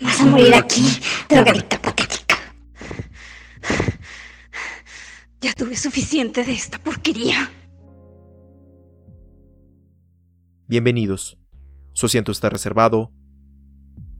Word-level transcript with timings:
Vas 0.00 0.20
a 0.20 0.26
morir 0.26 0.54
aquí, 0.54 0.82
drogadicta 1.28 1.80
patética. 1.82 2.36
Ya 5.40 5.52
tuve 5.54 5.76
suficiente 5.76 6.44
de 6.44 6.52
esta 6.52 6.78
porquería. 6.78 7.50
Bienvenidos. 10.68 11.38
Su 11.94 12.06
asiento 12.06 12.30
está 12.30 12.48
reservado 12.48 13.12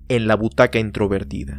en 0.08 0.26
la 0.26 0.34
butaca 0.34 0.80
introvertida. 0.80 1.58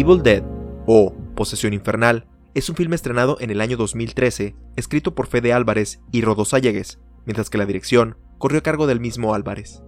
Evil 0.00 0.22
Dead 0.22 0.42
o 0.86 1.12
Posesión 1.36 1.74
Infernal 1.74 2.26
es 2.54 2.70
un 2.70 2.74
filme 2.74 2.96
estrenado 2.96 3.36
en 3.38 3.50
el 3.50 3.60
año 3.60 3.76
2013, 3.76 4.56
escrito 4.76 5.14
por 5.14 5.26
Fede 5.26 5.52
Álvarez 5.52 6.00
y 6.10 6.22
Rodo 6.22 6.46
Sayagues, 6.46 6.98
mientras 7.26 7.50
que 7.50 7.58
la 7.58 7.66
dirección 7.66 8.16
corrió 8.38 8.60
a 8.60 8.62
cargo 8.62 8.86
del 8.86 8.98
mismo 8.98 9.34
Álvarez. 9.34 9.82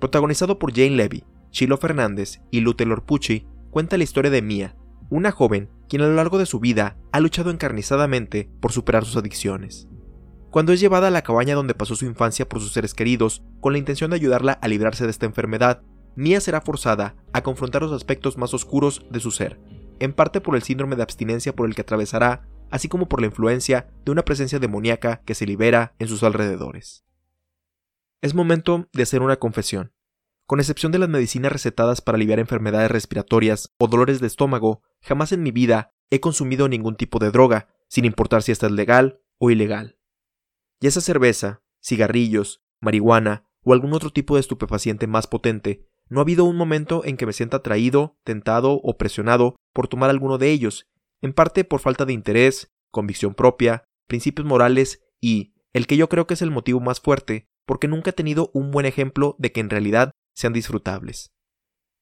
Protagonizado 0.00 0.58
por 0.58 0.72
Jane 0.72 0.96
Levy, 0.96 1.22
Chilo 1.50 1.78
Fernández 1.78 2.40
y 2.50 2.58
Lute 2.58 2.86
Lorpucci, 2.86 3.46
cuenta 3.70 3.96
la 3.96 4.02
historia 4.02 4.32
de 4.32 4.42
Mia, 4.42 4.74
una 5.10 5.30
joven 5.30 5.70
quien 5.88 6.02
a 6.02 6.08
lo 6.08 6.14
largo 6.14 6.38
de 6.38 6.46
su 6.46 6.58
vida 6.58 6.96
ha 7.12 7.20
luchado 7.20 7.52
encarnizadamente 7.52 8.50
por 8.58 8.72
superar 8.72 9.04
sus 9.04 9.16
adicciones. 9.16 9.86
Cuando 10.50 10.72
es 10.72 10.80
llevada 10.80 11.06
a 11.06 11.12
la 11.12 11.22
cabaña 11.22 11.54
donde 11.54 11.74
pasó 11.74 11.94
su 11.94 12.04
infancia 12.04 12.48
por 12.48 12.58
sus 12.58 12.72
seres 12.72 12.94
queridos, 12.94 13.44
con 13.60 13.74
la 13.74 13.78
intención 13.78 14.10
de 14.10 14.16
ayudarla 14.16 14.54
a 14.54 14.66
librarse 14.66 15.04
de 15.04 15.10
esta 15.10 15.26
enfermedad, 15.26 15.82
Mia 16.16 16.40
será 16.40 16.60
forzada 16.60 17.16
a 17.32 17.42
confrontar 17.42 17.82
los 17.82 17.92
aspectos 17.92 18.38
más 18.38 18.54
oscuros 18.54 19.04
de 19.10 19.20
su 19.20 19.30
ser, 19.30 19.60
en 19.98 20.12
parte 20.12 20.40
por 20.40 20.54
el 20.54 20.62
síndrome 20.62 20.96
de 20.96 21.02
abstinencia 21.02 21.54
por 21.54 21.68
el 21.68 21.74
que 21.74 21.82
atravesará, 21.82 22.48
así 22.70 22.88
como 22.88 23.08
por 23.08 23.20
la 23.20 23.26
influencia 23.26 23.88
de 24.04 24.12
una 24.12 24.24
presencia 24.24 24.58
demoníaca 24.58 25.22
que 25.24 25.34
se 25.34 25.46
libera 25.46 25.94
en 25.98 26.08
sus 26.08 26.22
alrededores. 26.22 27.04
Es 28.22 28.34
momento 28.34 28.88
de 28.92 29.02
hacer 29.02 29.22
una 29.22 29.36
confesión. 29.36 29.92
Con 30.46 30.60
excepción 30.60 30.92
de 30.92 30.98
las 30.98 31.08
medicinas 31.08 31.52
recetadas 31.52 32.00
para 32.00 32.16
aliviar 32.16 32.38
enfermedades 32.38 32.90
respiratorias 32.90 33.72
o 33.78 33.88
dolores 33.88 34.20
de 34.20 34.26
estómago, 34.26 34.82
jamás 35.00 35.32
en 35.32 35.42
mi 35.42 35.50
vida 35.50 35.94
he 36.10 36.20
consumido 36.20 36.68
ningún 36.68 36.96
tipo 36.96 37.18
de 37.18 37.30
droga, 37.30 37.68
sin 37.88 38.04
importar 38.04 38.42
si 38.42 38.52
esta 38.52 38.66
es 38.66 38.72
legal 38.72 39.20
o 39.38 39.50
ilegal. 39.50 39.98
Y 40.80 40.86
esa 40.86 41.00
cerveza, 41.00 41.62
cigarrillos, 41.82 42.62
marihuana 42.80 43.48
o 43.62 43.72
algún 43.72 43.94
otro 43.94 44.10
tipo 44.10 44.34
de 44.34 44.40
estupefaciente 44.40 45.06
más 45.06 45.26
potente 45.26 45.88
no 46.08 46.20
ha 46.20 46.22
habido 46.22 46.44
un 46.44 46.56
momento 46.56 47.04
en 47.04 47.16
que 47.16 47.26
me 47.26 47.32
sienta 47.32 47.58
atraído, 47.58 48.18
tentado 48.24 48.80
o 48.82 48.96
presionado 48.96 49.56
por 49.72 49.88
tomar 49.88 50.10
alguno 50.10 50.38
de 50.38 50.50
ellos, 50.50 50.86
en 51.22 51.32
parte 51.32 51.64
por 51.64 51.80
falta 51.80 52.04
de 52.04 52.12
interés, 52.12 52.72
convicción 52.90 53.34
propia, 53.34 53.84
principios 54.06 54.46
morales 54.46 55.02
y, 55.20 55.54
el 55.72 55.86
que 55.86 55.96
yo 55.96 56.08
creo 56.08 56.26
que 56.26 56.34
es 56.34 56.42
el 56.42 56.50
motivo 56.50 56.80
más 56.80 57.00
fuerte, 57.00 57.46
porque 57.66 57.88
nunca 57.88 58.10
he 58.10 58.12
tenido 58.12 58.50
un 58.54 58.70
buen 58.70 58.86
ejemplo 58.86 59.34
de 59.38 59.52
que 59.52 59.60
en 59.60 59.70
realidad 59.70 60.12
sean 60.34 60.52
disfrutables. 60.52 61.32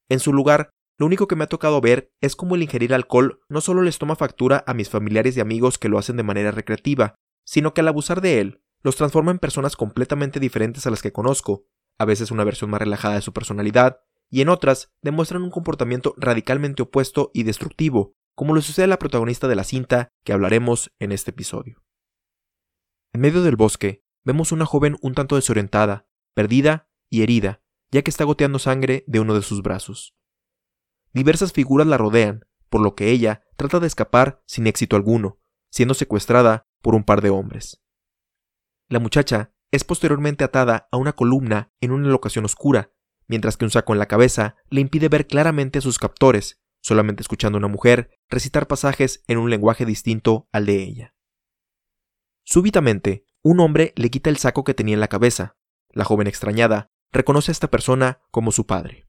En 0.08 0.20
su 0.20 0.32
lugar, 0.32 0.70
lo 0.98 1.06
único 1.06 1.26
que 1.26 1.36
me 1.36 1.44
ha 1.44 1.48
tocado 1.48 1.80
ver 1.80 2.12
es 2.20 2.36
cómo 2.36 2.54
el 2.54 2.62
ingerir 2.62 2.92
alcohol 2.92 3.40
no 3.48 3.60
solo 3.60 3.82
les 3.82 3.98
toma 3.98 4.16
factura 4.16 4.62
a 4.66 4.74
mis 4.74 4.90
familiares 4.90 5.36
y 5.36 5.40
amigos 5.40 5.78
que 5.78 5.88
lo 5.88 5.98
hacen 5.98 6.16
de 6.16 6.22
manera 6.22 6.50
recreativa, 6.50 7.14
sino 7.44 7.72
que 7.74 7.80
al 7.80 7.88
abusar 7.88 8.20
de 8.20 8.40
él, 8.40 8.62
los 8.82 8.96
transforma 8.96 9.30
en 9.30 9.38
personas 9.38 9.76
completamente 9.76 10.40
diferentes 10.40 10.86
a 10.86 10.90
las 10.90 11.02
que 11.02 11.12
conozco, 11.12 11.64
a 12.02 12.04
veces 12.04 12.30
una 12.30 12.44
versión 12.44 12.70
más 12.70 12.80
relajada 12.80 13.14
de 13.14 13.22
su 13.22 13.32
personalidad, 13.32 14.00
y 14.30 14.40
en 14.40 14.48
otras 14.48 14.92
demuestran 15.02 15.42
un 15.42 15.50
comportamiento 15.50 16.14
radicalmente 16.16 16.82
opuesto 16.82 17.30
y 17.32 17.42
destructivo, 17.44 18.14
como 18.34 18.54
le 18.54 18.62
sucede 18.62 18.84
a 18.84 18.88
la 18.88 18.98
protagonista 18.98 19.48
de 19.48 19.56
la 19.56 19.64
cinta 19.64 20.08
que 20.24 20.32
hablaremos 20.32 20.92
en 20.98 21.12
este 21.12 21.30
episodio. 21.30 21.84
En 23.12 23.20
medio 23.20 23.42
del 23.42 23.56
bosque, 23.56 24.04
vemos 24.24 24.52
una 24.52 24.66
joven 24.66 24.96
un 25.02 25.14
tanto 25.14 25.36
desorientada, 25.36 26.06
perdida 26.34 26.88
y 27.10 27.22
herida, 27.22 27.62
ya 27.90 28.02
que 28.02 28.10
está 28.10 28.24
goteando 28.24 28.58
sangre 28.58 29.04
de 29.06 29.20
uno 29.20 29.34
de 29.34 29.42
sus 29.42 29.62
brazos. 29.62 30.16
Diversas 31.12 31.52
figuras 31.52 31.86
la 31.86 31.98
rodean, 31.98 32.46
por 32.70 32.80
lo 32.80 32.94
que 32.94 33.10
ella 33.10 33.44
trata 33.56 33.80
de 33.80 33.86
escapar 33.86 34.42
sin 34.46 34.66
éxito 34.66 34.96
alguno, 34.96 35.38
siendo 35.70 35.92
secuestrada 35.92 36.66
por 36.80 36.94
un 36.94 37.04
par 37.04 37.20
de 37.20 37.28
hombres. 37.28 37.82
La 38.88 38.98
muchacha 38.98 39.54
es 39.72 39.84
posteriormente 39.84 40.44
atada 40.44 40.88
a 40.92 40.98
una 40.98 41.14
columna 41.14 41.72
en 41.80 41.90
una 41.90 42.08
locación 42.08 42.44
oscura, 42.44 42.92
mientras 43.26 43.56
que 43.56 43.64
un 43.64 43.70
saco 43.70 43.94
en 43.94 43.98
la 43.98 44.06
cabeza 44.06 44.56
le 44.68 44.82
impide 44.82 45.08
ver 45.08 45.26
claramente 45.26 45.78
a 45.78 45.82
sus 45.82 45.98
captores, 45.98 46.62
solamente 46.82 47.22
escuchando 47.22 47.56
a 47.56 47.60
una 47.60 47.68
mujer 47.68 48.10
recitar 48.28 48.68
pasajes 48.68 49.24
en 49.26 49.38
un 49.38 49.50
lenguaje 49.50 49.86
distinto 49.86 50.48
al 50.52 50.66
de 50.66 50.82
ella. 50.82 51.14
Súbitamente, 52.44 53.24
un 53.42 53.60
hombre 53.60 53.92
le 53.96 54.10
quita 54.10 54.30
el 54.30 54.36
saco 54.36 54.62
que 54.62 54.74
tenía 54.74 54.94
en 54.94 55.00
la 55.00 55.08
cabeza. 55.08 55.56
La 55.90 56.04
joven 56.04 56.26
extrañada 56.26 56.90
reconoce 57.10 57.50
a 57.50 57.54
esta 57.54 57.70
persona 57.70 58.20
como 58.30 58.52
su 58.52 58.66
padre. 58.66 59.08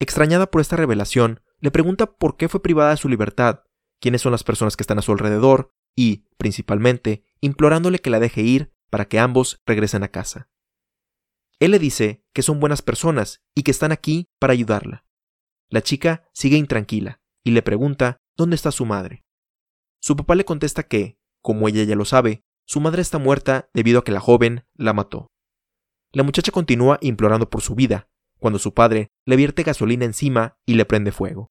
Extrañada 0.00 0.50
por 0.50 0.60
esta 0.60 0.76
revelación, 0.76 1.40
le 1.60 1.70
pregunta 1.70 2.16
por 2.16 2.36
qué 2.36 2.48
fue 2.48 2.62
privada 2.62 2.90
de 2.90 2.96
su 2.96 3.08
libertad, 3.08 3.60
quiénes 4.00 4.22
son 4.22 4.32
las 4.32 4.44
personas 4.44 4.76
que 4.76 4.82
están 4.82 4.98
a 4.98 5.02
su 5.02 5.12
alrededor 5.12 5.72
y, 5.96 6.26
principalmente, 6.36 7.24
implorándole 7.40 8.00
que 8.00 8.10
la 8.10 8.20
deje 8.20 8.42
ir 8.42 8.73
para 8.94 9.06
que 9.06 9.18
ambos 9.18 9.60
regresen 9.66 10.04
a 10.04 10.08
casa. 10.12 10.48
Él 11.58 11.72
le 11.72 11.80
dice 11.80 12.22
que 12.32 12.42
son 12.42 12.60
buenas 12.60 12.80
personas 12.80 13.42
y 13.52 13.64
que 13.64 13.72
están 13.72 13.90
aquí 13.90 14.30
para 14.38 14.52
ayudarla. 14.52 15.04
La 15.68 15.82
chica 15.82 16.30
sigue 16.32 16.58
intranquila 16.58 17.20
y 17.42 17.50
le 17.50 17.62
pregunta 17.62 18.18
dónde 18.36 18.54
está 18.54 18.70
su 18.70 18.86
madre. 18.86 19.24
Su 20.00 20.14
papá 20.14 20.36
le 20.36 20.44
contesta 20.44 20.84
que, 20.84 21.18
como 21.42 21.66
ella 21.66 21.82
ya 21.82 21.96
lo 21.96 22.04
sabe, 22.04 22.44
su 22.68 22.78
madre 22.78 23.02
está 23.02 23.18
muerta 23.18 23.68
debido 23.74 23.98
a 23.98 24.04
que 24.04 24.12
la 24.12 24.20
joven 24.20 24.64
la 24.74 24.92
mató. 24.92 25.26
La 26.12 26.22
muchacha 26.22 26.52
continúa 26.52 26.98
implorando 27.00 27.50
por 27.50 27.62
su 27.62 27.74
vida, 27.74 28.08
cuando 28.38 28.60
su 28.60 28.74
padre 28.74 29.08
le 29.26 29.34
vierte 29.34 29.64
gasolina 29.64 30.04
encima 30.04 30.56
y 30.66 30.74
le 30.74 30.84
prende 30.84 31.10
fuego. 31.10 31.50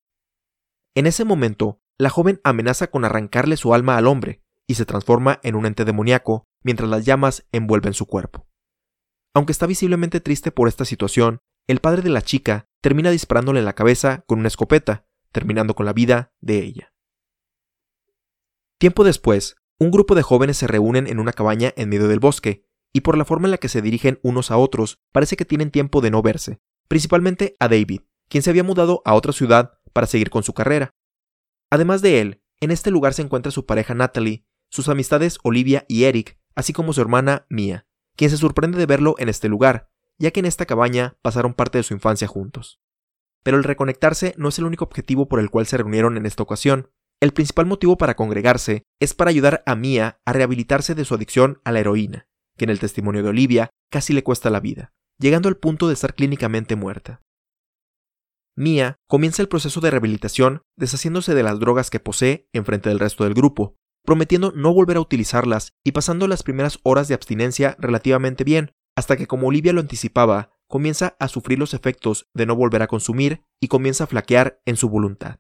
En 0.96 1.08
ese 1.08 1.26
momento, 1.26 1.82
la 1.98 2.10
joven 2.10 2.40
amenaza 2.46 2.88
con 2.88 3.04
arrancarle 3.04 3.58
su 3.58 3.74
alma 3.74 3.98
al 3.98 4.08
hombre 4.08 4.42
y 4.66 4.76
se 4.76 4.86
transforma 4.86 5.42
en 5.44 5.56
un 5.56 5.66
ente 5.66 5.84
demoníaco 5.84 6.48
mientras 6.64 6.90
las 6.90 7.06
llamas 7.06 7.46
envuelven 7.52 7.94
su 7.94 8.06
cuerpo. 8.06 8.48
Aunque 9.34 9.52
está 9.52 9.66
visiblemente 9.66 10.20
triste 10.20 10.52
por 10.52 10.68
esta 10.68 10.86
situación, 10.86 11.40
el 11.68 11.80
padre 11.80 12.02
de 12.02 12.10
la 12.10 12.22
chica 12.22 12.68
termina 12.82 13.10
disparándole 13.10 13.60
en 13.60 13.66
la 13.66 13.74
cabeza 13.74 14.24
con 14.28 14.40
una 14.40 14.48
escopeta, 14.48 15.08
terminando 15.32 15.76
con 15.76 15.86
la 15.86 15.94
vida 15.94 16.34
de 16.42 16.60
ella. 16.60 16.94
Tiempo 18.78 19.04
después, 19.04 19.56
un 19.80 19.92
grupo 19.92 20.14
de 20.16 20.22
jóvenes 20.22 20.58
se 20.58 20.68
reúnen 20.68 21.08
en 21.08 21.20
una 21.20 21.34
cabaña 21.34 21.74
en 21.76 21.90
medio 21.90 22.08
del 22.08 22.20
bosque, 22.20 22.66
y 22.94 23.02
por 23.02 23.18
la 23.18 23.26
forma 23.26 23.48
en 23.48 23.52
la 23.52 23.58
que 23.58 23.70
se 23.70 23.82
dirigen 23.82 24.20
unos 24.22 24.52
a 24.52 24.58
otros, 24.58 25.00
parece 25.12 25.36
que 25.36 25.46
tienen 25.46 25.72
tiempo 25.72 26.02
de 26.02 26.12
no 26.12 26.22
verse, 26.22 26.60
principalmente 26.88 27.56
a 27.60 27.68
David, 27.68 28.02
quien 28.30 28.44
se 28.44 28.50
había 28.50 28.64
mudado 28.64 29.02
a 29.06 29.16
otra 29.16 29.34
ciudad 29.34 29.80
para 29.94 30.06
seguir 30.06 30.30
con 30.30 30.44
su 30.44 30.54
carrera. 30.54 30.92
Además 31.72 32.02
de 32.02 32.22
él, 32.22 32.44
en 32.60 32.72
este 32.72 32.92
lugar 32.92 33.14
se 33.14 33.24
encuentra 33.24 33.52
su 33.52 33.66
pareja 33.66 33.96
Natalie, 33.96 34.46
sus 34.70 34.90
amistades 34.90 35.40
Olivia 35.44 35.86
y 35.88 36.04
Eric, 36.04 36.38
así 36.56 36.74
como 36.74 36.94
su 36.94 37.02
hermana 37.02 37.46
Mia, 37.50 37.86
quien 38.16 38.30
se 38.30 38.38
sorprende 38.38 38.78
de 38.78 38.86
verlo 38.86 39.16
en 39.18 39.30
este 39.30 39.50
lugar, 39.50 39.90
ya 40.20 40.32
que 40.32 40.40
en 40.40 40.46
esta 40.46 40.66
cabaña 40.66 41.18
pasaron 41.22 41.54
parte 41.54 41.78
de 41.78 41.84
su 41.84 41.94
infancia 41.94 42.28
juntos. 42.28 42.80
Pero 43.44 43.58
el 43.58 43.64
reconectarse 43.64 44.34
no 44.38 44.50
es 44.50 44.60
el 44.60 44.66
único 44.66 44.86
objetivo 44.86 45.28
por 45.28 45.40
el 45.40 45.50
cual 45.50 45.66
se 45.66 45.78
reunieron 45.78 46.18
en 46.18 46.26
esta 46.26 46.44
ocasión. 46.44 46.90
El 47.20 47.34
principal 47.34 47.66
motivo 47.66 47.98
para 47.98 48.16
congregarse 48.16 48.84
es 49.00 49.14
para 49.14 49.30
ayudar 49.30 49.64
a 49.66 49.76
Mia 49.76 50.20
a 50.26 50.34
rehabilitarse 50.34 50.96
de 50.96 51.06
su 51.06 51.16
adicción 51.16 51.62
a 51.64 51.72
la 51.72 51.80
heroína, 51.80 52.28
que 52.58 52.66
en 52.66 52.70
el 52.70 52.80
testimonio 52.80 53.24
de 53.24 53.30
Olivia 53.30 53.70
casi 53.92 54.14
le 54.14 54.24
cuesta 54.24 54.50
la 54.50 54.60
vida, 54.60 54.94
llegando 55.20 55.50
al 55.50 55.58
punto 55.58 55.88
de 55.88 55.94
estar 55.94 56.16
clínicamente 56.16 56.76
muerta. 56.76 57.22
Mia 58.56 58.98
comienza 59.08 59.42
el 59.42 59.48
proceso 59.48 59.82
de 59.82 59.90
rehabilitación 59.90 60.62
deshaciéndose 60.78 61.34
de 61.34 61.44
las 61.44 61.60
drogas 61.60 61.90
que 61.90 62.00
posee 62.00 62.48
en 62.54 62.66
frente 62.66 62.90
del 62.90 63.00
resto 63.00 63.24
del 63.24 63.34
grupo, 63.34 63.76
prometiendo 64.04 64.52
no 64.56 64.74
volver 64.74 64.98
a 64.98 65.02
utilizarlas 65.02 65.74
y 65.84 65.92
pasando 65.92 66.28
las 66.28 66.44
primeras 66.44 66.80
horas 66.84 67.08
de 67.08 67.14
abstinencia 67.14 67.76
relativamente 67.80 68.44
bien, 68.44 68.74
hasta 68.96 69.18
que 69.18 69.28
como 69.28 69.48
Olivia 69.48 69.74
lo 69.74 69.82
anticipaba, 69.82 70.52
comienza 70.68 71.16
a 71.20 71.28
sufrir 71.28 71.60
los 71.60 71.74
efectos 71.74 72.30
de 72.34 72.46
no 72.46 72.56
volver 72.56 72.82
a 72.82 72.88
consumir 72.88 73.44
y 73.60 73.68
comienza 73.68 74.06
a 74.06 74.08
flaquear 74.08 74.62
en 74.66 74.76
su 74.76 74.90
voluntad. 74.90 75.40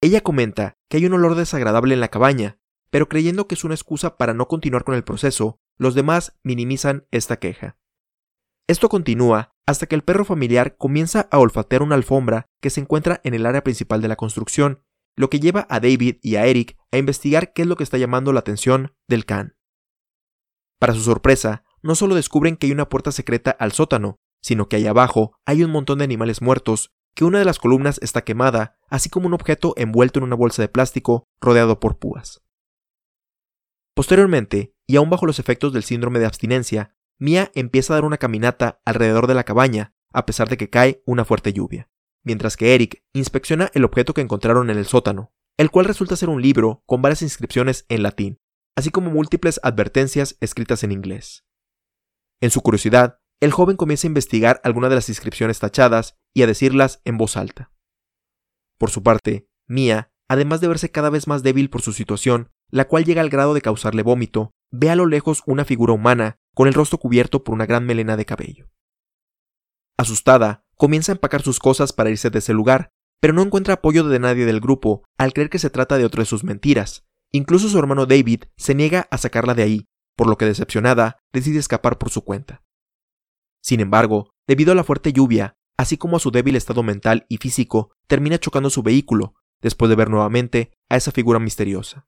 Ella 0.00 0.20
comenta 0.20 0.76
que 0.88 0.98
hay 0.98 1.06
un 1.06 1.14
olor 1.14 1.34
desagradable 1.34 1.94
en 1.94 2.00
la 2.00 2.08
cabaña, 2.08 2.58
pero 2.90 3.08
creyendo 3.08 3.46
que 3.46 3.54
es 3.54 3.64
una 3.64 3.74
excusa 3.74 4.16
para 4.16 4.34
no 4.34 4.48
continuar 4.48 4.84
con 4.84 4.94
el 4.94 5.04
proceso, 5.04 5.58
los 5.76 5.94
demás 5.94 6.38
minimizan 6.42 7.06
esta 7.10 7.38
queja. 7.38 7.78
Esto 8.68 8.88
continúa 8.88 9.54
hasta 9.66 9.86
que 9.86 9.94
el 9.94 10.02
perro 10.02 10.24
familiar 10.24 10.76
comienza 10.76 11.28
a 11.30 11.38
olfatear 11.38 11.82
una 11.82 11.94
alfombra 11.94 12.46
que 12.60 12.70
se 12.70 12.80
encuentra 12.80 13.20
en 13.24 13.34
el 13.34 13.46
área 13.46 13.64
principal 13.64 14.00
de 14.00 14.08
la 14.08 14.16
construcción 14.16 14.84
lo 15.16 15.30
que 15.30 15.40
lleva 15.40 15.66
a 15.70 15.80
David 15.80 16.16
y 16.22 16.36
a 16.36 16.46
Eric 16.46 16.76
a 16.92 16.98
investigar 16.98 17.52
qué 17.52 17.62
es 17.62 17.68
lo 17.68 17.76
que 17.76 17.84
está 17.84 17.98
llamando 17.98 18.32
la 18.32 18.40
atención 18.40 18.94
del 19.08 19.24
Khan. 19.24 19.56
Para 20.78 20.94
su 20.94 21.00
sorpresa, 21.00 21.64
no 21.82 21.94
solo 21.94 22.14
descubren 22.14 22.56
que 22.56 22.66
hay 22.66 22.72
una 22.72 22.88
puerta 22.88 23.12
secreta 23.12 23.50
al 23.50 23.72
sótano, 23.72 24.16
sino 24.42 24.68
que 24.68 24.76
ahí 24.76 24.86
abajo 24.86 25.32
hay 25.46 25.64
un 25.64 25.70
montón 25.70 25.98
de 25.98 26.04
animales 26.04 26.42
muertos, 26.42 26.92
que 27.14 27.24
una 27.24 27.38
de 27.38 27.46
las 27.46 27.58
columnas 27.58 27.98
está 28.02 28.22
quemada, 28.22 28.76
así 28.88 29.08
como 29.08 29.26
un 29.26 29.34
objeto 29.34 29.72
envuelto 29.76 30.18
en 30.18 30.24
una 30.24 30.36
bolsa 30.36 30.62
de 30.62 30.68
plástico 30.68 31.24
rodeado 31.40 31.80
por 31.80 31.98
púas. 31.98 32.42
Posteriormente, 33.94 34.74
y 34.86 34.96
aún 34.96 35.08
bajo 35.08 35.24
los 35.24 35.38
efectos 35.38 35.72
del 35.72 35.82
síndrome 35.82 36.18
de 36.18 36.26
abstinencia, 36.26 36.94
Mia 37.18 37.50
empieza 37.54 37.94
a 37.94 37.96
dar 37.96 38.04
una 38.04 38.18
caminata 38.18 38.82
alrededor 38.84 39.26
de 39.26 39.34
la 39.34 39.44
cabaña, 39.44 39.94
a 40.12 40.26
pesar 40.26 40.50
de 40.50 40.58
que 40.58 40.68
cae 40.68 41.02
una 41.06 41.24
fuerte 41.24 41.54
lluvia, 41.54 41.88
mientras 42.26 42.56
que 42.56 42.74
Eric 42.74 43.04
inspecciona 43.14 43.70
el 43.72 43.84
objeto 43.84 44.12
que 44.12 44.20
encontraron 44.20 44.68
en 44.68 44.76
el 44.76 44.84
sótano, 44.84 45.32
el 45.56 45.70
cual 45.70 45.86
resulta 45.86 46.16
ser 46.16 46.28
un 46.28 46.42
libro 46.42 46.82
con 46.84 47.00
varias 47.00 47.22
inscripciones 47.22 47.86
en 47.88 48.02
latín, 48.02 48.40
así 48.76 48.90
como 48.90 49.10
múltiples 49.10 49.60
advertencias 49.62 50.36
escritas 50.40 50.82
en 50.82 50.90
inglés. 50.92 51.46
En 52.42 52.50
su 52.50 52.60
curiosidad, 52.60 53.20
el 53.40 53.52
joven 53.52 53.76
comienza 53.76 54.06
a 54.06 54.10
investigar 54.10 54.60
algunas 54.64 54.90
de 54.90 54.96
las 54.96 55.08
inscripciones 55.08 55.60
tachadas 55.60 56.18
y 56.34 56.42
a 56.42 56.46
decirlas 56.46 57.00
en 57.04 57.16
voz 57.16 57.36
alta. 57.36 57.70
Por 58.76 58.90
su 58.90 59.02
parte, 59.02 59.48
Mia, 59.68 60.12
además 60.28 60.60
de 60.60 60.68
verse 60.68 60.90
cada 60.90 61.10
vez 61.10 61.28
más 61.28 61.44
débil 61.44 61.70
por 61.70 61.80
su 61.80 61.92
situación, 61.92 62.50
la 62.70 62.88
cual 62.88 63.04
llega 63.04 63.22
al 63.22 63.30
grado 63.30 63.54
de 63.54 63.62
causarle 63.62 64.02
vómito, 64.02 64.50
ve 64.72 64.90
a 64.90 64.96
lo 64.96 65.06
lejos 65.06 65.44
una 65.46 65.64
figura 65.64 65.92
humana 65.92 66.40
con 66.54 66.66
el 66.66 66.74
rostro 66.74 66.98
cubierto 66.98 67.44
por 67.44 67.54
una 67.54 67.66
gran 67.66 67.86
melena 67.86 68.16
de 68.16 68.24
cabello. 68.24 68.68
Asustada, 69.96 70.65
comienza 70.76 71.12
a 71.12 71.14
empacar 71.14 71.42
sus 71.42 71.58
cosas 71.58 71.92
para 71.92 72.10
irse 72.10 72.30
de 72.30 72.38
ese 72.38 72.52
lugar, 72.52 72.90
pero 73.20 73.32
no 73.32 73.42
encuentra 73.42 73.74
apoyo 73.74 74.04
de 74.04 74.18
nadie 74.18 74.46
del 74.46 74.60
grupo 74.60 75.04
al 75.18 75.32
creer 75.32 75.50
que 75.50 75.58
se 75.58 75.70
trata 75.70 75.98
de 75.98 76.04
otra 76.04 76.22
de 76.22 76.26
sus 76.26 76.44
mentiras. 76.44 77.04
Incluso 77.32 77.68
su 77.68 77.78
hermano 77.78 78.06
David 78.06 78.44
se 78.56 78.74
niega 78.74 79.08
a 79.10 79.18
sacarla 79.18 79.54
de 79.54 79.62
ahí, 79.62 79.86
por 80.16 80.28
lo 80.28 80.36
que 80.36 80.44
decepcionada 80.44 81.18
decide 81.32 81.58
escapar 81.58 81.98
por 81.98 82.10
su 82.10 82.22
cuenta. 82.22 82.62
Sin 83.62 83.80
embargo, 83.80 84.30
debido 84.46 84.72
a 84.72 84.74
la 84.74 84.84
fuerte 84.84 85.12
lluvia, 85.12 85.56
así 85.76 85.96
como 85.96 86.16
a 86.16 86.20
su 86.20 86.30
débil 86.30 86.56
estado 86.56 86.82
mental 86.82 87.26
y 87.28 87.38
físico, 87.38 87.90
termina 88.06 88.38
chocando 88.38 88.70
su 88.70 88.82
vehículo, 88.82 89.34
después 89.60 89.88
de 89.88 89.96
ver 89.96 90.08
nuevamente 90.08 90.72
a 90.88 90.96
esa 90.96 91.10
figura 91.10 91.38
misteriosa. 91.38 92.06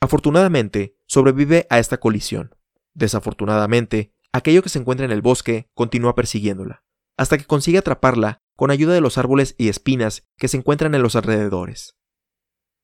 Afortunadamente, 0.00 0.96
sobrevive 1.06 1.66
a 1.70 1.78
esta 1.78 1.98
colisión. 1.98 2.54
Desafortunadamente, 2.94 4.12
aquello 4.32 4.62
que 4.62 4.68
se 4.68 4.78
encuentra 4.78 5.06
en 5.06 5.12
el 5.12 5.22
bosque 5.22 5.70
continúa 5.74 6.14
persiguiéndola, 6.14 6.84
hasta 7.16 7.38
que 7.38 7.44
consigue 7.44 7.78
atraparla 7.78 8.42
con 8.56 8.70
ayuda 8.70 8.94
de 8.94 9.00
los 9.00 9.18
árboles 9.18 9.54
y 9.58 9.68
espinas 9.68 10.26
que 10.36 10.48
se 10.48 10.56
encuentran 10.56 10.94
en 10.94 11.02
los 11.02 11.16
alrededores. 11.16 11.96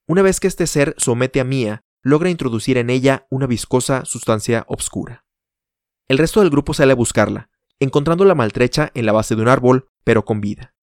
Una 0.07 0.23
vez 0.23 0.41
que 0.41 0.49
este 0.49 0.67
ser 0.67 0.95
somete 0.99 1.41
a 1.41 1.45
Mia, 1.45 1.85
logra 2.03 2.31
introducir 2.31 2.77
en 2.77 2.91
ella 2.91 3.27
una 3.31 3.47
viscosa 3.47 4.05
sustancia 4.05 4.65
obscura. 4.69 5.25
El 6.09 6.19
resto 6.19 6.41
del 6.41 6.51
grupo 6.51 6.75
sale 6.75 6.93
a 6.93 6.97
buscarla, 6.97 7.51
encontrándola 7.79 8.35
maltrecha 8.35 8.91
en 8.95 9.07
la 9.07 9.13
base 9.13 9.37
de 9.37 9.43
un 9.43 9.49
árbol, 9.49 9.89
pero 10.05 10.25
con 10.25 10.41
vida. 10.41 10.75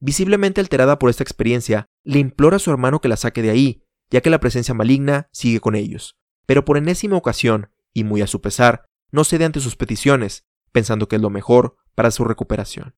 Visiblemente 0.00 0.60
alterada 0.60 0.98
por 0.98 1.10
esta 1.10 1.22
experiencia, 1.22 1.86
le 2.02 2.18
implora 2.18 2.56
a 2.56 2.58
su 2.58 2.70
hermano 2.70 3.00
que 3.00 3.08
la 3.08 3.16
saque 3.16 3.42
de 3.42 3.50
ahí, 3.50 3.84
ya 4.10 4.22
que 4.22 4.30
la 4.30 4.40
presencia 4.40 4.74
maligna 4.74 5.28
sigue 5.32 5.60
con 5.60 5.74
ellos, 5.76 6.16
pero 6.46 6.64
por 6.64 6.78
enésima 6.78 7.16
ocasión, 7.16 7.70
y 7.92 8.04
muy 8.04 8.22
a 8.22 8.26
su 8.26 8.40
pesar, 8.40 8.86
no 9.12 9.24
cede 9.24 9.44
ante 9.44 9.60
sus 9.60 9.76
peticiones, 9.76 10.46
pensando 10.72 11.08
que 11.08 11.16
es 11.16 11.22
lo 11.22 11.30
mejor 11.30 11.76
para 11.94 12.10
su 12.10 12.24
recuperación. 12.24 12.94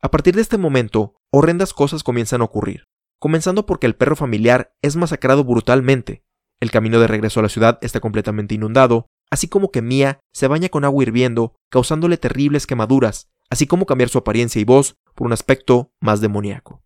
A 0.00 0.10
partir 0.10 0.34
de 0.34 0.42
este 0.42 0.58
momento, 0.58 1.16
horrendas 1.30 1.72
cosas 1.72 2.02
comienzan 2.02 2.40
a 2.40 2.44
ocurrir, 2.44 2.84
comenzando 3.18 3.66
porque 3.66 3.86
el 3.86 3.96
perro 3.96 4.16
familiar 4.16 4.74
es 4.82 4.96
masacrado 4.96 5.44
brutalmente, 5.44 6.24
el 6.60 6.70
camino 6.70 7.00
de 7.00 7.06
regreso 7.06 7.40
a 7.40 7.42
la 7.42 7.48
ciudad 7.48 7.78
está 7.82 8.00
completamente 8.00 8.54
inundado, 8.54 9.06
así 9.30 9.48
como 9.48 9.70
que 9.70 9.82
Mia 9.82 10.20
se 10.32 10.46
baña 10.46 10.68
con 10.68 10.84
agua 10.84 11.02
hirviendo, 11.02 11.56
causándole 11.70 12.16
terribles 12.16 12.66
quemaduras, 12.66 13.30
así 13.50 13.66
como 13.66 13.86
cambiar 13.86 14.08
su 14.08 14.18
apariencia 14.18 14.60
y 14.60 14.64
voz 14.64 14.96
por 15.14 15.26
un 15.26 15.32
aspecto 15.32 15.92
más 16.00 16.20
demoníaco. 16.20 16.82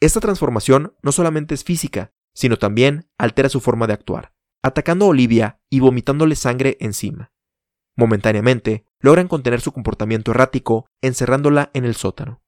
Esta 0.00 0.20
transformación 0.20 0.94
no 1.02 1.12
solamente 1.12 1.54
es 1.54 1.64
física, 1.64 2.12
sino 2.34 2.58
también 2.58 3.08
altera 3.18 3.48
su 3.48 3.60
forma 3.60 3.86
de 3.86 3.92
actuar, 3.92 4.32
atacando 4.62 5.06
a 5.06 5.08
Olivia 5.08 5.60
y 5.70 5.80
vomitándole 5.80 6.36
sangre 6.36 6.76
encima. 6.80 7.32
Momentáneamente, 8.00 8.86
logran 9.00 9.28
contener 9.28 9.60
su 9.60 9.72
comportamiento 9.72 10.30
errático, 10.30 10.86
encerrándola 11.02 11.70
en 11.74 11.84
el 11.84 11.94
sótano. 11.94 12.40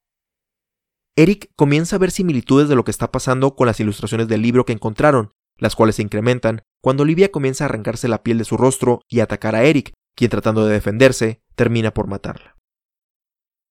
Eric 1.15 1.51
comienza 1.55 1.95
a 1.95 1.99
ver 1.99 2.09
similitudes 2.09 2.69
de 2.69 2.75
lo 2.75 2.83
que 2.83 2.89
está 2.89 3.11
pasando 3.11 3.55
con 3.55 3.67
las 3.67 3.79
ilustraciones 3.79 4.27
del 4.27 4.41
libro 4.41 4.65
que 4.65 4.73
encontraron, 4.73 5.31
las 5.59 5.75
cuales 5.75 5.97
se 5.97 6.01
incrementan 6.01 6.63
cuando 6.81 7.03
Olivia 7.03 7.29
comienza 7.29 7.63
a 7.63 7.67
arrancarse 7.67 8.07
la 8.07 8.23
piel 8.23 8.39
de 8.39 8.45
su 8.45 8.57
rostro 8.57 9.01
y 9.07 9.19
atacar 9.19 9.53
a 9.53 9.63
Eric, 9.63 9.93
quien 10.15 10.31
tratando 10.31 10.65
de 10.65 10.73
defenderse, 10.73 11.43
termina 11.53 11.93
por 11.93 12.07
matarla. 12.07 12.57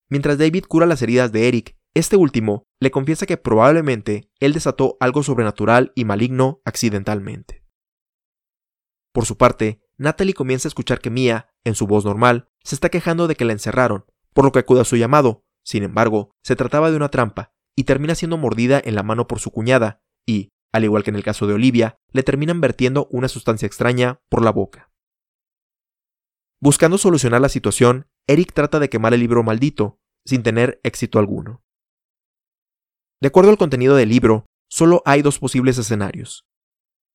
Mientras 0.09 0.39
David 0.39 0.67
cura 0.69 0.87
las 0.87 1.03
heridas 1.03 1.33
de 1.33 1.49
Eric, 1.49 1.75
este 1.95 2.15
último 2.15 2.63
le 2.81 2.93
confiesa 2.93 3.27
que 3.27 3.39
probablemente 3.39 4.31
él 4.39 4.53
desató 4.53 4.97
algo 5.01 5.25
sobrenatural 5.25 5.91
y 5.97 6.05
maligno 6.05 6.63
accidentalmente. 6.65 7.65
Por 9.13 9.27
su 9.27 9.37
parte, 9.37 9.82
Natalie 10.03 10.35
comienza 10.35 10.67
a 10.67 10.71
escuchar 10.71 11.01
que 11.01 11.11
Mia, 11.11 11.49
en 11.63 11.77
su 11.77 11.87
voz 11.87 12.05
normal, 12.05 12.49
se 12.65 12.75
está 12.75 12.89
quejando 12.89 13.29
de 13.29 13.37
que 13.37 13.45
la 13.45 13.53
encerraron, 13.53 14.05
por 14.35 14.45
lo 14.45 14.51
que 14.51 14.59
acude 14.59 14.81
a 14.81 14.85
su 14.85 14.97
llamado. 14.97 15.45
Sin 15.65 15.85
embargo, 15.85 16.35
se 16.43 16.57
trataba 16.57 16.91
de 16.91 16.97
una 16.97 17.09
trampa, 17.09 17.53
y 17.77 17.85
termina 17.85 18.17
siendo 18.17 18.37
mordida 18.37 18.83
en 18.85 18.97
la 18.97 19.05
mano 19.05 19.29
por 19.29 19.39
su 19.39 19.53
cuñada, 19.53 20.03
y, 20.27 20.51
al 20.73 20.83
igual 20.83 21.05
que 21.05 21.11
en 21.11 21.17
el 21.17 21.23
caso 21.23 21.47
de 21.47 21.55
Olivia, 21.55 21.99
le 22.11 22.25
terminan 22.25 22.61
vertiendo 22.61 23.07
una 23.13 23.29
sustancia 23.29 23.67
extraña 23.67 24.21
por 24.29 24.43
la 24.43 24.51
boca. 24.51 24.91
Buscando 26.61 26.99
solucionar 26.99 27.41
la 27.41 27.49
situación, 27.49 28.09
Eric 28.27 28.53
trata 28.53 28.81
de 28.81 28.91
quemar 28.91 29.15
el 29.15 29.21
libro 29.21 29.45
maldito, 29.45 30.01
sin 30.27 30.43
tener 30.43 30.81
éxito 30.83 31.21
alguno. 31.21 31.63
De 33.21 33.29
acuerdo 33.29 33.51
al 33.51 33.59
contenido 33.59 33.95
del 33.95 34.09
libro, 34.09 34.47
solo 34.69 35.01
hay 35.05 35.23
dos 35.23 35.39
posibles 35.39 35.79
escenarios. 35.79 36.45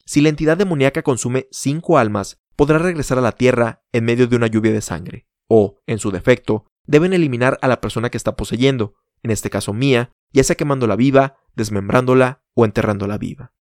Si 0.05 0.21
la 0.21 0.29
entidad 0.29 0.55
demoníaca 0.55 1.03
consume 1.03 1.49
cinco 1.51 1.97
almas, 1.97 2.39
podrá 2.57 2.80
regresar 2.80 3.18
a 3.18 3.21
la 3.21 3.31
Tierra 3.31 3.86
en 3.94 4.04
medio 4.04 4.27
de 4.27 4.36
una 4.36 4.48
lluvia 4.48 4.74
de 4.74 4.81
sangre, 4.81 5.27
o, 5.48 5.80
en 5.86 6.00
su 6.00 6.12
defecto, 6.12 6.65
deben 6.86 7.13
eliminar 7.13 7.57
a 7.62 7.68
la 7.68 7.80
persona 7.80 8.09
que 8.09 8.18
está 8.18 8.36
poseyendo, 8.36 8.95
en 9.24 9.31
este 9.31 9.50
caso 9.50 9.74
mía, 9.74 10.12
ya 10.33 10.44
sea 10.44 10.57
quemándola 10.57 10.95
viva, 10.95 11.38
desmembrándola 11.56 12.44
o 12.56 12.65
enterrándola 12.65 13.18
viva. 13.18 13.54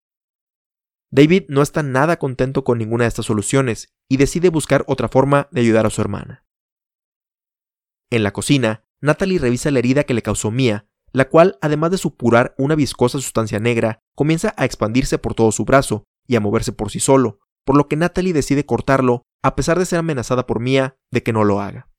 David 1.11 1.43
no 1.49 1.61
está 1.61 1.83
nada 1.83 2.17
contento 2.17 2.63
con 2.63 2.77
ninguna 2.77 3.03
de 3.03 3.09
estas 3.09 3.27
soluciones 3.27 3.89
y 4.09 4.17
decide 4.17 4.49
buscar 4.49 4.83
otra 4.87 5.07
forma 5.07 5.49
de 5.51 5.61
ayudar 5.61 5.85
a 5.85 5.89
su 5.89 6.01
hermana. 6.01 6.45
En 8.09 8.23
la 8.23 8.31
cocina, 8.31 8.85
Natalie 9.01 9.39
revisa 9.39 9.71
la 9.71 9.79
herida 9.79 10.03
que 10.03 10.13
le 10.13 10.21
causó 10.21 10.51
Mia, 10.51 10.87
la 11.11 11.29
cual, 11.29 11.57
además 11.61 11.91
de 11.91 11.97
supurar 11.97 12.55
una 12.57 12.75
viscosa 12.75 13.19
sustancia 13.19 13.59
negra, 13.59 13.99
comienza 14.15 14.53
a 14.57 14.65
expandirse 14.65 15.17
por 15.17 15.33
todo 15.33 15.51
su 15.51 15.65
brazo 15.65 16.05
y 16.27 16.35
a 16.35 16.41
moverse 16.41 16.71
por 16.71 16.91
sí 16.91 16.99
solo, 16.99 17.39
por 17.65 17.75
lo 17.75 17.87
que 17.87 17.95
Natalie 17.95 18.33
decide 18.33 18.65
cortarlo, 18.65 19.23
a 19.43 19.55
pesar 19.55 19.77
de 19.77 19.85
ser 19.85 19.99
amenazada 19.99 20.47
por 20.47 20.59
Mia 20.59 20.97
de 21.11 21.23
que 21.23 21.33
no 21.33 21.43
lo 21.43 21.59
haga. 21.59 21.89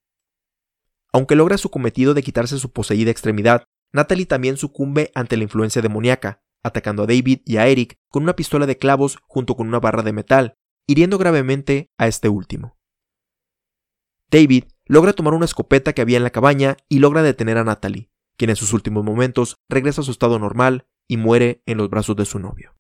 Aunque 1.13 1.37
logra 1.37 1.59
su 1.59 1.71
cometido 1.71 2.15
de 2.15 2.23
quitarse 2.23 2.59
su 2.59 2.73
poseída 2.73 3.11
extremidad, 3.11 3.65
Natalie 3.93 4.27
también 4.27 4.57
sucumbe 4.57 5.11
ante 5.15 5.37
la 5.37 5.45
influencia 5.45 5.83
demoníaca, 5.83 6.43
atacando 6.63 7.05
a 7.05 7.07
David 7.07 7.41
y 7.45 7.59
a 7.59 7.67
Eric 7.69 7.97
con 8.11 8.23
una 8.23 8.37
pistola 8.37 8.67
de 8.67 8.79
clavos 8.79 9.19
junto 9.23 9.55
con 9.57 9.69
una 9.69 9.81
barra 9.81 10.03
de 10.03 10.13
metal, 10.13 10.55
hiriendo 10.87 11.19
gravemente 11.19 11.91
a 11.99 12.07
este 12.07 12.29
último. 12.29 12.77
David 14.31 14.65
logra 14.87 15.13
tomar 15.13 15.35
una 15.35 15.45
escopeta 15.45 15.93
que 15.93 16.03
había 16.03 16.17
en 16.17 16.25
la 16.25 16.31
cabaña 16.31 16.77
y 16.89 16.99
logra 16.99 17.23
detener 17.23 17.59
a 17.59 17.65
Natalie, 17.65 18.11
quien 18.37 18.51
en 18.51 18.57
sus 18.57 18.73
últimos 18.73 19.05
momentos 19.05 19.57
regresa 19.69 20.01
a 20.01 20.05
su 20.05 20.11
estado 20.11 20.39
normal 20.39 20.87
y 21.09 21.17
muere 21.17 21.63
en 21.67 21.79
los 21.79 21.89
brazos 21.89 22.17
de 22.17 22.25
su 22.25 22.39
novio. 22.39 22.75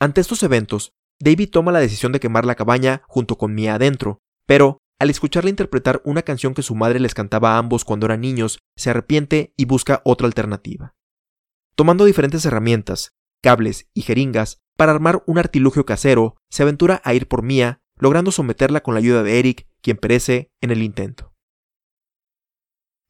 Ante 0.00 0.20
estos 0.20 0.42
eventos, 0.42 0.94
David 1.22 1.50
toma 1.50 1.70
la 1.70 1.78
decisión 1.78 2.10
de 2.10 2.18
quemar 2.18 2.44
la 2.44 2.56
cabaña 2.56 3.02
junto 3.06 3.38
con 3.38 3.54
Mia 3.54 3.76
adentro, 3.76 4.18
pero 4.44 4.78
al 4.98 5.08
escucharle 5.08 5.50
interpretar 5.50 6.02
una 6.04 6.22
canción 6.22 6.52
que 6.52 6.64
su 6.64 6.74
madre 6.74 6.98
les 6.98 7.14
cantaba 7.14 7.54
a 7.54 7.58
ambos 7.58 7.84
cuando 7.84 8.06
eran 8.06 8.22
niños, 8.22 8.58
se 8.76 8.90
arrepiente 8.90 9.54
y 9.56 9.66
busca 9.66 10.02
otra 10.04 10.26
alternativa. 10.26 10.96
Tomando 11.76 12.06
diferentes 12.06 12.44
herramientas, 12.44 13.12
cables 13.40 13.88
y 13.94 14.02
jeringas 14.02 14.62
para 14.76 14.90
armar 14.90 15.22
un 15.28 15.38
artilugio 15.38 15.86
casero, 15.86 16.34
se 16.50 16.64
aventura 16.64 17.00
a 17.04 17.14
ir 17.14 17.28
por 17.28 17.44
Mia, 17.44 17.80
logrando 17.96 18.32
someterla 18.32 18.82
con 18.82 18.94
la 18.94 18.98
ayuda 18.98 19.22
de 19.22 19.38
Eric, 19.38 19.68
quien 19.80 19.98
perece 19.98 20.50
en 20.60 20.72
el 20.72 20.82
intento. 20.82 21.32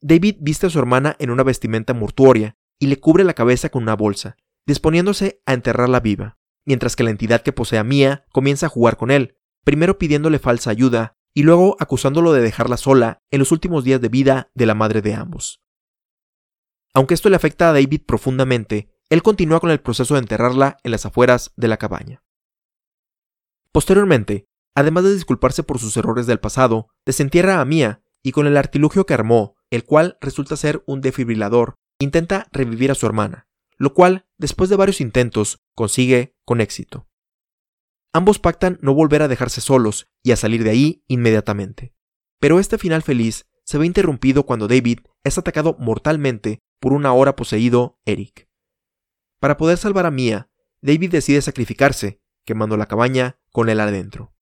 David 0.02 0.36
viste 0.40 0.66
a 0.66 0.70
su 0.70 0.78
hermana 0.78 1.16
en 1.18 1.30
una 1.30 1.44
vestimenta 1.44 1.94
mortuoria 1.94 2.56
y 2.78 2.88
le 2.88 3.00
cubre 3.00 3.24
la 3.24 3.32
cabeza 3.32 3.70
con 3.70 3.84
una 3.84 3.96
bolsa, 3.96 4.36
disponiéndose 4.66 5.40
a 5.46 5.54
enterrarla 5.54 6.00
viva, 6.00 6.36
mientras 6.64 6.96
que 6.96 7.04
la 7.04 7.10
entidad 7.10 7.42
que 7.42 7.52
posee 7.52 7.78
a 7.78 7.84
Mia 7.84 8.24
comienza 8.32 8.66
a 8.66 8.70
jugar 8.70 8.96
con 8.96 9.10
él, 9.10 9.36
primero 9.64 9.98
pidiéndole 9.98 10.38
falsa 10.38 10.70
ayuda 10.70 11.16
y 11.34 11.42
luego 11.42 11.76
acusándolo 11.78 12.32
de 12.32 12.42
dejarla 12.42 12.76
sola 12.76 13.22
en 13.30 13.38
los 13.38 13.52
últimos 13.52 13.84
días 13.84 14.00
de 14.00 14.08
vida 14.08 14.50
de 14.54 14.66
la 14.66 14.74
madre 14.74 15.02
de 15.02 15.14
ambos. 15.14 15.62
Aunque 16.94 17.14
esto 17.14 17.30
le 17.30 17.36
afecta 17.36 17.70
a 17.70 17.72
David 17.72 18.02
profundamente, 18.06 18.90
él 19.08 19.22
continúa 19.22 19.60
con 19.60 19.70
el 19.70 19.80
proceso 19.80 20.14
de 20.14 20.20
enterrarla 20.20 20.78
en 20.82 20.90
las 20.90 21.06
afueras 21.06 21.52
de 21.56 21.68
la 21.68 21.78
cabaña. 21.78 22.22
Posteriormente, 23.72 24.46
además 24.74 25.04
de 25.04 25.14
disculparse 25.14 25.62
por 25.62 25.78
sus 25.78 25.96
errores 25.96 26.26
del 26.26 26.40
pasado, 26.40 26.88
desentierra 27.06 27.60
a 27.60 27.64
Mia 27.64 28.02
y 28.22 28.32
con 28.32 28.46
el 28.46 28.56
artilugio 28.56 29.06
que 29.06 29.14
armó, 29.14 29.56
el 29.70 29.84
cual 29.84 30.18
resulta 30.20 30.56
ser 30.56 30.82
un 30.86 31.00
defibrilador, 31.00 31.76
intenta 31.98 32.46
revivir 32.52 32.90
a 32.90 32.94
su 32.94 33.06
hermana, 33.06 33.48
lo 33.78 33.94
cual, 33.94 34.26
después 34.38 34.70
de 34.70 34.76
varios 34.76 35.00
intentos, 35.00 35.62
consigue 35.74 36.36
con 36.44 36.60
éxito. 36.60 37.08
Ambos 38.12 38.38
pactan 38.38 38.78
no 38.82 38.94
volver 38.94 39.22
a 39.22 39.28
dejarse 39.28 39.60
solos 39.60 40.08
y 40.22 40.32
a 40.32 40.36
salir 40.36 40.64
de 40.64 40.70
ahí 40.70 41.04
inmediatamente. 41.08 41.94
Pero 42.40 42.60
este 42.60 42.76
final 42.76 43.02
feliz 43.02 43.46
se 43.64 43.78
ve 43.78 43.86
interrumpido 43.86 44.44
cuando 44.44 44.68
David 44.68 45.00
es 45.24 45.38
atacado 45.38 45.76
mortalmente 45.78 46.60
por 46.80 46.92
un 46.92 47.06
ahora 47.06 47.36
poseído 47.36 48.00
Eric. 48.04 48.48
Para 49.40 49.56
poder 49.56 49.78
salvar 49.78 50.06
a 50.06 50.10
Mia, 50.10 50.50
David 50.82 51.10
decide 51.12 51.40
sacrificarse, 51.40 52.20
quemando 52.44 52.76
la 52.76 52.86
cabaña 52.86 53.38
con 53.50 53.68
él 53.68 53.80
adentro. 53.80 54.34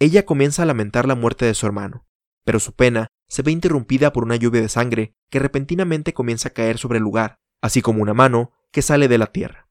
Ella 0.00 0.26
comienza 0.26 0.64
a 0.64 0.66
lamentar 0.66 1.06
la 1.06 1.14
muerte 1.14 1.44
de 1.46 1.54
su 1.54 1.66
hermano, 1.66 2.06
pero 2.44 2.60
su 2.60 2.74
pena 2.74 3.08
se 3.28 3.42
ve 3.42 3.52
interrumpida 3.52 4.12
por 4.12 4.24
una 4.24 4.36
lluvia 4.36 4.60
de 4.60 4.68
sangre 4.68 5.14
que 5.30 5.38
repentinamente 5.38 6.12
comienza 6.12 6.48
a 6.48 6.52
caer 6.52 6.78
sobre 6.78 6.98
el 6.98 7.04
lugar, 7.04 7.38
así 7.64 7.80
como 7.80 8.02
una 8.02 8.12
mano 8.12 8.52
que 8.72 8.82
sale 8.82 9.08
de 9.08 9.16
la 9.16 9.28
tierra. 9.28 9.70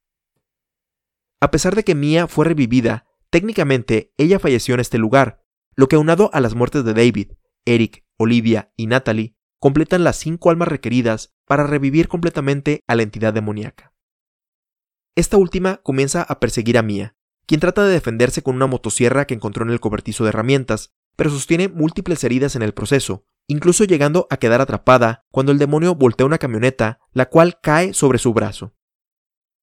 A 1.39 1.51
pesar 1.51 1.75
de 1.75 1.83
que 1.83 1.93
Mia 1.93 2.25
fue 2.27 2.43
revivida, 2.43 3.05
técnicamente 3.29 4.11
ella 4.17 4.39
falleció 4.39 4.73
en 4.73 4.79
este 4.79 4.97
lugar, 4.97 5.45
lo 5.75 5.87
que 5.87 5.95
aunado 5.95 6.31
a 6.33 6.41
las 6.41 6.55
muertes 6.55 6.83
de 6.85 6.95
David, 6.95 7.33
Eric, 7.65 8.03
Olivia 8.17 8.73
y 8.77 8.87
Natalie, 8.87 9.35
completan 9.59 10.03
las 10.03 10.17
cinco 10.17 10.49
almas 10.49 10.69
requeridas 10.69 11.35
para 11.45 11.67
revivir 11.67 12.07
completamente 12.07 12.81
a 12.87 12.95
la 12.95 13.03
entidad 13.03 13.31
demoníaca. 13.31 13.93
Esta 15.15 15.37
última 15.37 15.77
comienza 15.83 16.23
a 16.23 16.39
perseguir 16.39 16.79
a 16.79 16.81
Mia, 16.81 17.15
quien 17.45 17.59
trata 17.59 17.85
de 17.85 17.93
defenderse 17.93 18.41
con 18.41 18.55
una 18.55 18.65
motosierra 18.65 19.27
que 19.27 19.35
encontró 19.35 19.63
en 19.63 19.69
el 19.69 19.79
cobertizo 19.79 20.23
de 20.23 20.29
herramientas, 20.29 20.95
pero 21.15 21.29
sostiene 21.29 21.67
múltiples 21.67 22.23
heridas 22.23 22.55
en 22.55 22.63
el 22.63 22.73
proceso, 22.73 23.27
incluso 23.53 23.83
llegando 23.83 24.25
a 24.31 24.37
quedar 24.37 24.61
atrapada 24.61 25.25
cuando 25.29 25.51
el 25.51 25.59
demonio 25.59 25.93
voltea 25.93 26.25
una 26.25 26.39
camioneta, 26.39 26.97
la 27.13 27.27
cual 27.27 27.59
cae 27.61 27.93
sobre 27.93 28.17
su 28.17 28.33
brazo. 28.33 28.73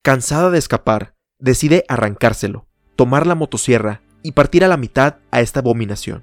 Cansada 0.04 0.50
de 0.50 0.58
escapar, 0.58 1.16
decide 1.40 1.84
arrancárselo, 1.88 2.68
tomar 2.94 3.26
la 3.26 3.34
motosierra 3.34 4.00
y 4.22 4.30
partir 4.30 4.64
a 4.64 4.68
la 4.68 4.76
mitad 4.76 5.16
a 5.32 5.40
esta 5.40 5.58
abominación. 5.58 6.22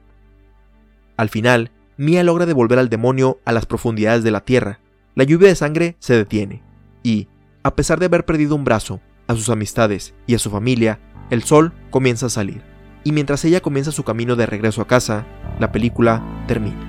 Al 1.17 1.27
final, 1.27 1.71
Mia 1.97 2.23
logra 2.23 2.45
devolver 2.45 2.79
al 2.79 2.87
demonio 2.87 3.41
a 3.43 3.51
las 3.51 3.65
profundidades 3.65 4.23
de 4.23 4.31
la 4.31 4.45
tierra. 4.45 4.79
La 5.15 5.25
lluvia 5.25 5.49
de 5.49 5.55
sangre 5.55 5.97
se 5.99 6.15
detiene 6.15 6.63
y, 7.03 7.27
a 7.63 7.75
pesar 7.75 7.99
de 7.99 8.05
haber 8.05 8.23
perdido 8.23 8.55
un 8.55 8.63
brazo, 8.63 9.01
a 9.27 9.35
sus 9.35 9.49
amistades 9.49 10.13
y 10.25 10.35
a 10.35 10.39
su 10.39 10.49
familia, 10.49 11.01
el 11.31 11.43
sol 11.43 11.73
comienza 11.89 12.27
a 12.27 12.29
salir. 12.29 12.61
Y 13.03 13.11
mientras 13.11 13.43
ella 13.43 13.59
comienza 13.59 13.91
su 13.91 14.03
camino 14.03 14.37
de 14.37 14.45
regreso 14.45 14.81
a 14.81 14.87
casa, 14.87 15.25
la 15.59 15.73
película 15.73 16.45
termina. 16.47 16.86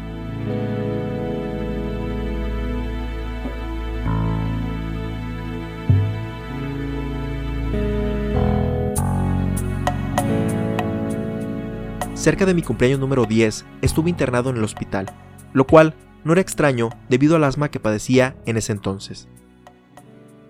Cerca 12.28 12.44
de 12.44 12.52
mi 12.52 12.60
cumpleaños 12.60 13.00
número 13.00 13.24
10 13.24 13.64
estuve 13.80 14.10
internado 14.10 14.50
en 14.50 14.58
el 14.58 14.62
hospital, 14.62 15.06
lo 15.54 15.66
cual 15.66 15.94
no 16.24 16.32
era 16.32 16.42
extraño 16.42 16.90
debido 17.08 17.36
al 17.36 17.44
asma 17.44 17.70
que 17.70 17.80
padecía 17.80 18.36
en 18.44 18.58
ese 18.58 18.72
entonces. 18.72 19.30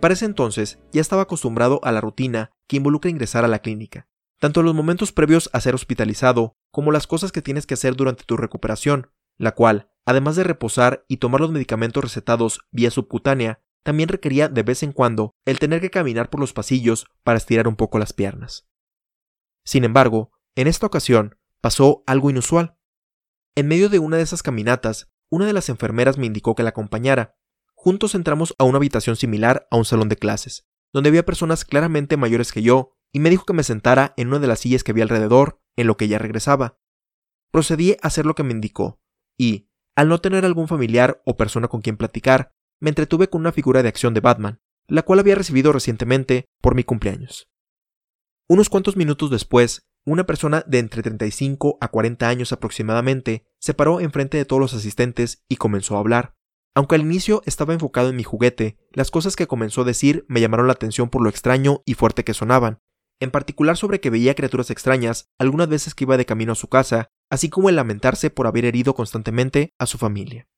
Para 0.01 0.15
ese 0.15 0.25
entonces 0.25 0.81
ya 0.91 1.01
estaba 1.01 1.23
acostumbrado 1.23 1.79
a 1.85 1.93
la 1.93 2.01
rutina 2.01 2.51
que 2.67 2.79
involucra 2.79 3.13
ingresar 3.13 3.45
a 3.45 3.49
la 3.49 3.61
clínica, 3.61 4.09
tanto 4.41 4.65
los 4.65 4.75
momentos 4.75 5.13
previos 5.13 5.51
a 5.53 5.61
ser 5.61 5.77
hospitalizado 5.77 6.57
como 6.73 6.91
las 6.91 7.07
cosas 7.07 7.31
que 7.31 7.43
tienes 7.43 7.65
que 7.65 7.75
hacer 7.75 7.95
durante 7.95 8.25
tu 8.25 8.37
recuperación, 8.37 9.13
la 9.37 9.53
cual, 9.53 9.89
además 10.05 10.35
de 10.35 10.43
reposar 10.43 11.05
y 11.07 11.19
tomar 11.19 11.41
los 11.41 11.53
medicamentos 11.53 12.03
recetados 12.03 12.59
vía 12.73 12.91
subcutánea, 12.91 13.61
también 13.85 14.09
requería 14.09 14.49
de 14.49 14.65
vez 14.65 14.83
en 14.83 14.91
cuando 14.91 15.31
el 15.45 15.61
tener 15.61 15.81
que 15.81 15.91
caminar 15.91 16.29
por 16.29 16.41
los 16.41 16.53
pasillos 16.53 17.07
para 17.23 17.39
estirar 17.39 17.69
un 17.69 17.77
poco 17.77 18.01
las 18.01 18.13
piernas. 18.13 18.67
Sin 19.65 19.85
embargo, 19.85 20.33
en 20.57 20.67
esta 20.67 20.87
ocasión, 20.87 21.38
pasó 21.61 22.03
algo 22.07 22.31
inusual. 22.31 22.77
En 23.55 23.69
medio 23.69 23.89
de 23.89 23.99
una 23.99 24.17
de 24.17 24.23
esas 24.23 24.43
caminatas, 24.43 25.11
una 25.31 25.47
de 25.47 25.53
las 25.53 25.69
enfermeras 25.69 26.19
me 26.19 26.27
indicó 26.27 26.55
que 26.55 26.63
la 26.63 26.71
acompañara. 26.71 27.37
Juntos 27.75 28.15
entramos 28.15 28.55
a 28.59 28.65
una 28.65 28.79
habitación 28.79 29.17
similar 29.17 29.67
a 29.71 29.77
un 29.77 29.85
salón 29.85 30.09
de 30.09 30.17
clases, 30.17 30.67
donde 30.93 31.09
había 31.09 31.25
personas 31.25 31.65
claramente 31.65 32.17
mayores 32.17 32.53
que 32.53 32.63
yo, 32.63 32.97
y 33.13 33.21
me 33.21 33.31
dijo 33.31 33.45
que 33.45 33.53
me 33.53 33.63
sentara 33.63 34.15
en 34.17 34.29
una 34.29 34.39
de 34.39 34.47
las 34.47 34.61
sillas 34.61 34.85
que 34.85 34.93
había 34.93 35.05
alrededor, 35.05 35.61
en 35.77 35.87
lo 35.87 35.97
que 35.97 36.07
ella 36.07 36.19
regresaba. 36.19 36.79
Procedí 37.51 37.93
a 37.93 38.09
hacer 38.09 38.27
lo 38.27 38.35
que 38.35 38.43
me 38.43 38.53
indicó, 38.53 39.01
y, 39.39 39.71
al 39.97 40.09
no 40.09 40.21
tener 40.21 40.45
algún 40.45 40.69
familiar 40.69 41.23
o 41.25 41.37
persona 41.37 41.69
con 41.69 41.81
quien 41.81 41.97
platicar, 41.97 42.55
me 42.81 42.91
entretuve 42.91 43.29
con 43.29 43.41
una 43.41 43.53
figura 43.53 43.83
de 43.83 43.89
acción 43.89 44.15
de 44.15 44.21
Batman, 44.21 44.61
la 44.87 45.03
cual 45.03 45.19
había 45.19 45.35
recibido 45.35 45.73
recientemente 45.73 46.47
por 46.61 46.75
mi 46.75 46.85
cumpleaños. 46.85 47.51
Unos 48.49 48.69
cuantos 48.69 48.97
minutos 48.97 49.31
después, 49.31 49.88
una 50.13 50.25
persona 50.25 50.65
de 50.67 50.79
entre 50.79 51.03
35 51.03 51.79
a 51.81 51.89
40 51.89 52.29
años 52.29 52.53
aproximadamente 52.53 53.45
se 53.59 53.75
paró 53.75 54.01
enfrente 54.01 54.37
de 54.37 54.45
todos 54.45 54.61
los 54.61 54.75
asistentes 54.75 55.45
y 55.49 55.57
comenzó 55.57 55.97
a 55.97 56.01
hablar. 56.01 56.35
Aunque 56.75 56.95
al 56.95 57.03
inicio 57.03 57.43
estaba 57.45 57.75
enfocado 57.75 58.09
en 58.09 58.17
mi 58.17 58.23
juguete, 58.23 58.79
las 58.93 59.11
cosas 59.11 59.37
que 59.37 59.47
comenzó 59.47 59.83
a 59.83 59.85
decir 59.85 60.25
me 60.29 60.41
llamaron 60.41 60.67
la 60.67 60.73
atención 60.73 61.11
por 61.11 61.23
lo 61.23 61.29
extraño 61.29 61.83
y 61.85 61.95
fuerte 61.95 62.25
que 62.25 62.35
sonaban, 62.35 62.81
en 63.21 63.31
particular 63.31 63.77
sobre 63.77 64.01
que 64.01 64.11
veía 64.11 64.35
criaturas 64.35 64.71
extrañas 64.71 65.31
algunas 65.39 65.69
veces 65.69 65.95
que 65.95 66.05
iba 66.05 66.17
de 66.17 66.27
camino 66.27 66.53
a 66.53 66.57
su 66.57 66.69
casa, 66.69 67.11
así 67.31 67.49
como 67.49 67.69
el 67.69 67.77
lamentarse 67.77 68.31
por 68.31 68.47
haber 68.47 68.65
herido 68.65 68.95
constantemente 68.95 69.75
a 69.79 69.87
su 69.87 69.99
familia. 69.99 70.49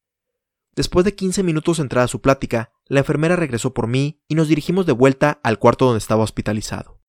Después 0.76 1.04
de 1.04 1.14
15 1.14 1.42
minutos 1.42 1.78
entrada 1.78 2.06
su 2.06 2.20
plática, 2.20 2.72
la 2.86 3.00
enfermera 3.00 3.34
regresó 3.34 3.74
por 3.74 3.88
mí 3.88 4.22
y 4.28 4.34
nos 4.34 4.48
dirigimos 4.48 4.86
de 4.86 4.92
vuelta 4.92 5.40
al 5.42 5.58
cuarto 5.58 5.86
donde 5.86 5.98
estaba 5.98 6.22
hospitalizado. 6.22 7.00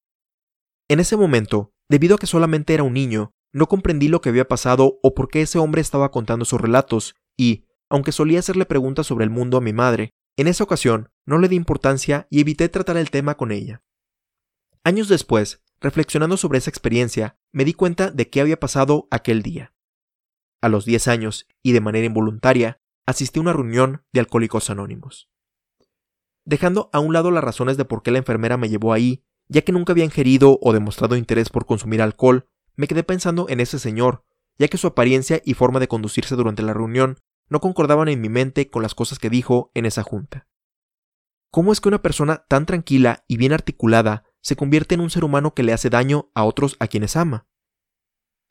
En 0.87 0.99
ese 0.99 1.15
momento, 1.15 1.73
Debido 1.91 2.15
a 2.15 2.17
que 2.17 2.25
solamente 2.25 2.73
era 2.73 2.83
un 2.83 2.93
niño, 2.93 3.33
no 3.51 3.67
comprendí 3.67 4.07
lo 4.07 4.21
que 4.21 4.29
había 4.29 4.47
pasado 4.47 4.97
o 5.03 5.13
por 5.13 5.27
qué 5.27 5.41
ese 5.41 5.59
hombre 5.59 5.81
estaba 5.81 6.09
contando 6.09 6.45
sus 6.45 6.61
relatos, 6.61 7.15
y, 7.35 7.65
aunque 7.89 8.13
solía 8.13 8.39
hacerle 8.39 8.65
preguntas 8.65 9.07
sobre 9.07 9.25
el 9.25 9.29
mundo 9.29 9.57
a 9.57 9.61
mi 9.61 9.73
madre, 9.73 10.11
en 10.37 10.47
esa 10.47 10.63
ocasión 10.63 11.09
no 11.25 11.37
le 11.37 11.49
di 11.49 11.57
importancia 11.57 12.27
y 12.29 12.39
evité 12.39 12.69
tratar 12.69 12.95
el 12.95 13.11
tema 13.11 13.35
con 13.35 13.51
ella. 13.51 13.83
Años 14.85 15.09
después, 15.09 15.65
reflexionando 15.81 16.37
sobre 16.37 16.59
esa 16.59 16.69
experiencia, 16.69 17.37
me 17.51 17.65
di 17.65 17.73
cuenta 17.73 18.09
de 18.09 18.29
qué 18.29 18.39
había 18.39 18.57
pasado 18.57 19.09
aquel 19.11 19.41
día. 19.41 19.73
A 20.61 20.69
los 20.69 20.85
10 20.85 21.09
años, 21.09 21.45
y 21.61 21.73
de 21.73 21.81
manera 21.81 22.05
involuntaria, 22.05 22.79
asistí 23.05 23.39
a 23.39 23.41
una 23.41 23.51
reunión 23.51 24.05
de 24.13 24.21
alcohólicos 24.21 24.69
anónimos. 24.69 25.29
Dejando 26.45 26.89
a 26.93 27.01
un 27.01 27.11
lado 27.11 27.31
las 27.31 27.43
razones 27.43 27.75
de 27.75 27.83
por 27.83 28.01
qué 28.01 28.11
la 28.11 28.19
enfermera 28.19 28.55
me 28.55 28.69
llevó 28.69 28.93
ahí 28.93 29.25
ya 29.51 29.63
que 29.63 29.73
nunca 29.73 29.91
había 29.91 30.05
ingerido 30.05 30.57
o 30.61 30.71
demostrado 30.71 31.17
interés 31.17 31.49
por 31.49 31.65
consumir 31.65 32.01
alcohol, 32.01 32.47
me 32.77 32.87
quedé 32.87 33.03
pensando 33.03 33.49
en 33.49 33.59
ese 33.59 33.79
señor, 33.79 34.23
ya 34.57 34.69
que 34.69 34.77
su 34.77 34.87
apariencia 34.87 35.41
y 35.43 35.55
forma 35.55 35.81
de 35.81 35.89
conducirse 35.89 36.35
durante 36.35 36.63
la 36.63 36.73
reunión 36.73 37.17
no 37.49 37.59
concordaban 37.59 38.07
en 38.07 38.21
mi 38.21 38.29
mente 38.29 38.69
con 38.69 38.81
las 38.81 38.95
cosas 38.95 39.19
que 39.19 39.29
dijo 39.29 39.69
en 39.73 39.85
esa 39.85 40.03
junta. 40.03 40.47
¿Cómo 41.51 41.73
es 41.73 41.81
que 41.81 41.89
una 41.89 42.01
persona 42.01 42.45
tan 42.47 42.65
tranquila 42.65 43.25
y 43.27 43.35
bien 43.35 43.51
articulada 43.51 44.23
se 44.39 44.55
convierte 44.55 44.95
en 44.95 45.01
un 45.01 45.09
ser 45.09 45.25
humano 45.25 45.53
que 45.53 45.63
le 45.63 45.73
hace 45.73 45.89
daño 45.89 46.31
a 46.33 46.45
otros 46.45 46.77
a 46.79 46.87
quienes 46.87 47.17
ama? 47.17 47.45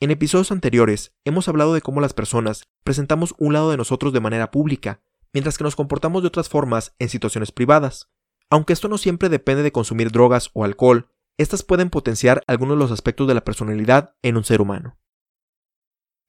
En 0.01 0.11
episodios 0.11 0.53
anteriores 0.53 1.15
hemos 1.25 1.49
hablado 1.49 1.73
de 1.73 1.81
cómo 1.81 2.03
las 2.03 2.13
personas 2.13 2.69
presentamos 2.85 3.35
un 3.39 3.55
lado 3.55 3.71
de 3.71 3.79
nosotros 3.79 4.13
de 4.13 4.21
manera 4.21 4.51
pública, 4.51 5.01
mientras 5.33 5.57
que 5.57 5.65
nos 5.65 5.77
comportamos 5.77 6.23
de 6.23 6.29
otras 6.29 6.51
formas 6.51 6.95
en 6.99 7.09
situaciones 7.09 7.53
privadas. 7.53 8.11
Aunque 8.51 8.73
esto 8.73 8.89
no 8.89 8.99
siempre 8.99 9.29
depende 9.29 9.63
de 9.63 9.73
consumir 9.73 10.11
drogas 10.11 10.51
o 10.53 10.65
alcohol, 10.65 11.09
estas 11.39 11.63
pueden 11.63 11.89
potenciar 11.89 12.43
algunos 12.47 12.77
de 12.77 12.81
los 12.81 12.91
aspectos 12.91 13.27
de 13.29 13.35
la 13.35 13.45
personalidad 13.45 14.17
en 14.23 14.37
un 14.37 14.45
ser 14.45 14.61
humano. 14.61 14.99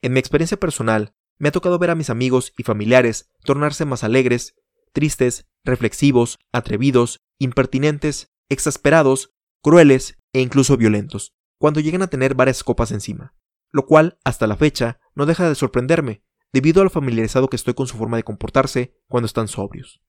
En 0.01 0.13
mi 0.13 0.19
experiencia 0.19 0.57
personal, 0.57 1.15
me 1.37 1.49
ha 1.49 1.51
tocado 1.51 1.79
ver 1.79 1.89
a 1.89 1.95
mis 1.95 2.09
amigos 2.09 2.53
y 2.57 2.63
familiares 2.63 3.29
tornarse 3.43 3.85
más 3.85 4.03
alegres, 4.03 4.55
tristes, 4.93 5.47
reflexivos, 5.63 6.39
atrevidos, 6.51 7.21
impertinentes, 7.39 8.31
exasperados, 8.49 9.33
crueles 9.63 10.19
e 10.33 10.41
incluso 10.41 10.77
violentos, 10.77 11.33
cuando 11.59 11.79
llegan 11.79 12.03
a 12.03 12.07
tener 12.07 12.35
varias 12.35 12.63
copas 12.63 12.91
encima, 12.91 13.33
lo 13.71 13.85
cual, 13.85 14.19
hasta 14.23 14.47
la 14.47 14.57
fecha, 14.57 14.99
no 15.15 15.25
deja 15.25 15.49
de 15.49 15.55
sorprenderme, 15.55 16.23
debido 16.53 16.81
al 16.81 16.89
familiarizado 16.89 17.47
que 17.47 17.55
estoy 17.55 17.73
con 17.73 17.87
su 17.87 17.97
forma 17.97 18.17
de 18.17 18.23
comportarse 18.23 18.95
cuando 19.07 19.25
están 19.25 19.47
sobrios. 19.47 20.01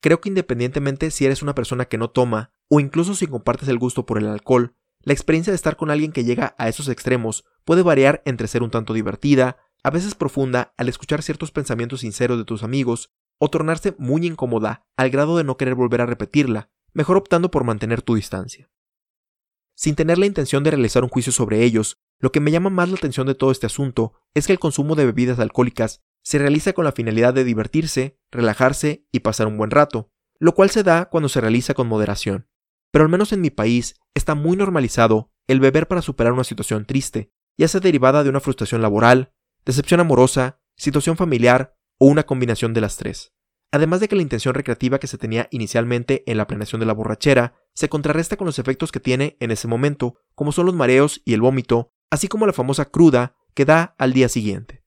Creo 0.00 0.20
que 0.20 0.28
independientemente 0.28 1.10
si 1.10 1.26
eres 1.26 1.42
una 1.42 1.54
persona 1.54 1.86
que 1.86 1.98
no 1.98 2.10
toma, 2.10 2.52
o 2.68 2.80
incluso 2.80 3.14
si 3.14 3.26
compartes 3.26 3.68
el 3.68 3.78
gusto 3.78 4.06
por 4.06 4.18
el 4.18 4.26
alcohol, 4.26 4.74
la 5.02 5.12
experiencia 5.12 5.52
de 5.52 5.56
estar 5.56 5.76
con 5.76 5.90
alguien 5.90 6.12
que 6.12 6.24
llega 6.24 6.54
a 6.58 6.68
esos 6.68 6.88
extremos 6.88 7.44
puede 7.64 7.82
variar 7.82 8.22
entre 8.24 8.48
ser 8.48 8.62
un 8.62 8.70
tanto 8.70 8.94
divertida, 8.94 9.56
a 9.82 9.90
veces 9.90 10.14
profunda 10.14 10.74
al 10.76 10.88
escuchar 10.88 11.22
ciertos 11.22 11.50
pensamientos 11.50 12.00
sinceros 12.00 12.38
de 12.38 12.44
tus 12.44 12.62
amigos, 12.62 13.12
o 13.38 13.48
tornarse 13.48 13.94
muy 13.98 14.26
incómoda 14.26 14.86
al 14.96 15.10
grado 15.10 15.36
de 15.36 15.44
no 15.44 15.56
querer 15.56 15.76
volver 15.76 16.00
a 16.00 16.06
repetirla, 16.06 16.70
mejor 16.92 17.16
optando 17.16 17.50
por 17.50 17.64
mantener 17.64 18.02
tu 18.02 18.16
distancia. 18.16 18.70
sin 19.76 19.94
tener 19.94 20.18
la 20.18 20.26
intención 20.26 20.64
de 20.64 20.72
realizar 20.72 21.04
un 21.04 21.08
juicio 21.08 21.30
sobre 21.32 21.62
ellos, 21.62 21.98
lo 22.18 22.32
que 22.32 22.40
me 22.40 22.50
llama 22.50 22.68
más 22.68 22.88
la 22.88 22.96
atención 22.96 23.28
de 23.28 23.36
todo 23.36 23.52
este 23.52 23.66
asunto 23.66 24.12
es 24.34 24.48
que 24.48 24.52
el 24.52 24.58
consumo 24.58 24.96
de 24.96 25.04
bebidas 25.04 25.38
alcohólicas 25.38 26.02
se 26.28 26.36
realiza 26.36 26.74
con 26.74 26.84
la 26.84 26.92
finalidad 26.92 27.32
de 27.32 27.42
divertirse, 27.42 28.18
relajarse 28.30 29.06
y 29.10 29.20
pasar 29.20 29.46
un 29.46 29.56
buen 29.56 29.70
rato, 29.70 30.12
lo 30.38 30.54
cual 30.54 30.68
se 30.68 30.82
da 30.82 31.06
cuando 31.08 31.30
se 31.30 31.40
realiza 31.40 31.72
con 31.72 31.88
moderación. 31.88 32.50
Pero 32.92 33.06
al 33.06 33.10
menos 33.10 33.32
en 33.32 33.40
mi 33.40 33.48
país 33.48 33.98
está 34.12 34.34
muy 34.34 34.54
normalizado 34.54 35.32
el 35.46 35.58
beber 35.58 35.88
para 35.88 36.02
superar 36.02 36.34
una 36.34 36.44
situación 36.44 36.84
triste, 36.84 37.32
ya 37.56 37.66
sea 37.66 37.80
derivada 37.80 38.24
de 38.24 38.28
una 38.28 38.40
frustración 38.40 38.82
laboral, 38.82 39.32
decepción 39.64 40.00
amorosa, 40.00 40.60
situación 40.76 41.16
familiar 41.16 41.78
o 41.96 42.04
una 42.04 42.24
combinación 42.24 42.74
de 42.74 42.82
las 42.82 42.98
tres. 42.98 43.32
Además 43.72 44.00
de 44.00 44.08
que 44.08 44.16
la 44.16 44.20
intención 44.20 44.54
recreativa 44.54 44.98
que 44.98 45.06
se 45.06 45.16
tenía 45.16 45.48
inicialmente 45.50 46.24
en 46.30 46.36
la 46.36 46.46
planeación 46.46 46.80
de 46.80 46.86
la 46.86 46.92
borrachera 46.92 47.54
se 47.72 47.88
contrarresta 47.88 48.36
con 48.36 48.44
los 48.44 48.58
efectos 48.58 48.92
que 48.92 49.00
tiene 49.00 49.38
en 49.40 49.50
ese 49.50 49.66
momento, 49.66 50.16
como 50.34 50.52
son 50.52 50.66
los 50.66 50.74
mareos 50.74 51.22
y 51.24 51.32
el 51.32 51.40
vómito, 51.40 51.94
así 52.10 52.28
como 52.28 52.46
la 52.46 52.52
famosa 52.52 52.84
cruda 52.90 53.34
que 53.54 53.64
da 53.64 53.94
al 53.96 54.12
día 54.12 54.28
siguiente. 54.28 54.77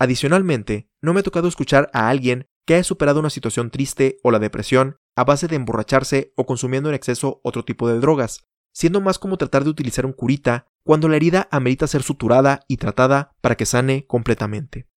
Adicionalmente, 0.00 0.88
no 1.02 1.12
me 1.12 1.20
ha 1.20 1.22
tocado 1.22 1.46
escuchar 1.46 1.90
a 1.92 2.08
alguien 2.08 2.48
que 2.66 2.74
haya 2.74 2.84
superado 2.84 3.20
una 3.20 3.28
situación 3.28 3.70
triste 3.70 4.16
o 4.22 4.30
la 4.30 4.38
depresión 4.38 4.96
a 5.14 5.24
base 5.24 5.46
de 5.46 5.56
emborracharse 5.56 6.32
o 6.36 6.46
consumiendo 6.46 6.88
en 6.88 6.94
exceso 6.94 7.42
otro 7.44 7.66
tipo 7.66 7.86
de 7.86 8.00
drogas, 8.00 8.48
siendo 8.72 9.02
más 9.02 9.18
como 9.18 9.36
tratar 9.36 9.62
de 9.62 9.68
utilizar 9.68 10.06
un 10.06 10.14
curita 10.14 10.66
cuando 10.84 11.06
la 11.06 11.16
herida 11.16 11.48
amerita 11.50 11.86
ser 11.86 12.02
suturada 12.02 12.60
y 12.66 12.78
tratada 12.78 13.36
para 13.42 13.56
que 13.56 13.66
sane 13.66 14.06
completamente. 14.06 14.88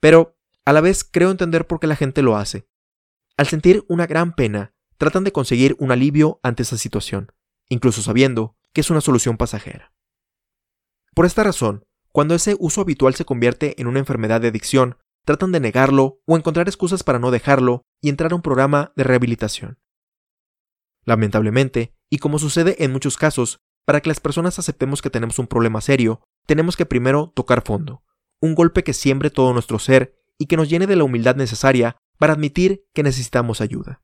Pero, 0.00 0.38
a 0.64 0.72
la 0.72 0.80
vez, 0.80 1.04
creo 1.04 1.30
entender 1.30 1.66
por 1.66 1.80
qué 1.80 1.86
la 1.86 1.96
gente 1.96 2.22
lo 2.22 2.38
hace. 2.38 2.66
Al 3.36 3.46
sentir 3.46 3.84
una 3.88 4.06
gran 4.06 4.34
pena, 4.34 4.72
tratan 4.96 5.22
de 5.22 5.32
conseguir 5.32 5.76
un 5.78 5.92
alivio 5.92 6.40
ante 6.42 6.62
esa 6.62 6.78
situación, 6.78 7.32
incluso 7.68 8.00
sabiendo 8.00 8.56
que 8.72 8.80
es 8.80 8.88
una 8.88 9.02
solución 9.02 9.36
pasajera. 9.36 9.92
Por 11.14 11.26
esta 11.26 11.42
razón, 11.42 11.84
cuando 12.12 12.34
ese 12.34 12.56
uso 12.58 12.80
habitual 12.80 13.14
se 13.14 13.24
convierte 13.24 13.80
en 13.80 13.86
una 13.86 13.98
enfermedad 13.98 14.40
de 14.40 14.48
adicción, 14.48 14.96
tratan 15.24 15.52
de 15.52 15.60
negarlo 15.60 16.20
o 16.26 16.36
encontrar 16.36 16.68
excusas 16.68 17.02
para 17.02 17.18
no 17.18 17.30
dejarlo 17.30 17.82
y 18.00 18.08
entrar 18.08 18.32
a 18.32 18.34
un 18.34 18.42
programa 18.42 18.92
de 18.96 19.04
rehabilitación. 19.04 19.78
Lamentablemente, 21.04 21.94
y 22.10 22.18
como 22.18 22.38
sucede 22.38 22.82
en 22.84 22.92
muchos 22.92 23.16
casos, 23.16 23.60
para 23.84 24.00
que 24.00 24.08
las 24.08 24.20
personas 24.20 24.58
aceptemos 24.58 25.02
que 25.02 25.10
tenemos 25.10 25.38
un 25.38 25.46
problema 25.46 25.80
serio, 25.80 26.22
tenemos 26.46 26.76
que 26.76 26.86
primero 26.86 27.32
tocar 27.34 27.62
fondo, 27.62 28.02
un 28.40 28.54
golpe 28.54 28.84
que 28.84 28.92
siembre 28.92 29.30
todo 29.30 29.52
nuestro 29.52 29.78
ser 29.78 30.16
y 30.38 30.46
que 30.46 30.56
nos 30.56 30.68
llene 30.68 30.86
de 30.86 30.96
la 30.96 31.04
humildad 31.04 31.36
necesaria 31.36 31.96
para 32.18 32.34
admitir 32.34 32.84
que 32.92 33.02
necesitamos 33.02 33.60
ayuda. 33.60 34.02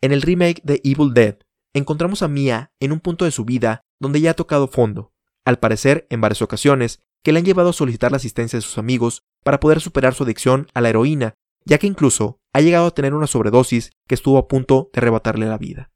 En 0.00 0.12
el 0.12 0.22
remake 0.22 0.62
de 0.62 0.80
Evil 0.84 1.12
Dead, 1.12 1.38
encontramos 1.74 2.22
a 2.22 2.28
Mia 2.28 2.72
en 2.80 2.92
un 2.92 3.00
punto 3.00 3.24
de 3.24 3.30
su 3.30 3.44
vida 3.44 3.82
donde 4.00 4.20
ya 4.20 4.30
ha 4.30 4.34
tocado 4.34 4.68
fondo, 4.68 5.12
al 5.48 5.58
parecer 5.58 6.06
en 6.10 6.20
varias 6.20 6.42
ocasiones, 6.42 7.00
que 7.24 7.32
le 7.32 7.38
han 7.38 7.44
llevado 7.46 7.70
a 7.70 7.72
solicitar 7.72 8.10
la 8.10 8.18
asistencia 8.18 8.58
de 8.58 8.62
sus 8.62 8.76
amigos 8.76 9.22
para 9.42 9.60
poder 9.60 9.80
superar 9.80 10.12
su 10.12 10.24
adicción 10.24 10.66
a 10.74 10.82
la 10.82 10.90
heroína, 10.90 11.34
ya 11.64 11.78
que 11.78 11.86
incluso 11.86 12.38
ha 12.52 12.60
llegado 12.60 12.86
a 12.86 12.90
tener 12.90 13.14
una 13.14 13.26
sobredosis 13.26 13.92
que 14.06 14.14
estuvo 14.14 14.36
a 14.36 14.46
punto 14.46 14.90
de 14.92 14.98
arrebatarle 15.00 15.46
la 15.46 15.56
vida. 15.56 15.90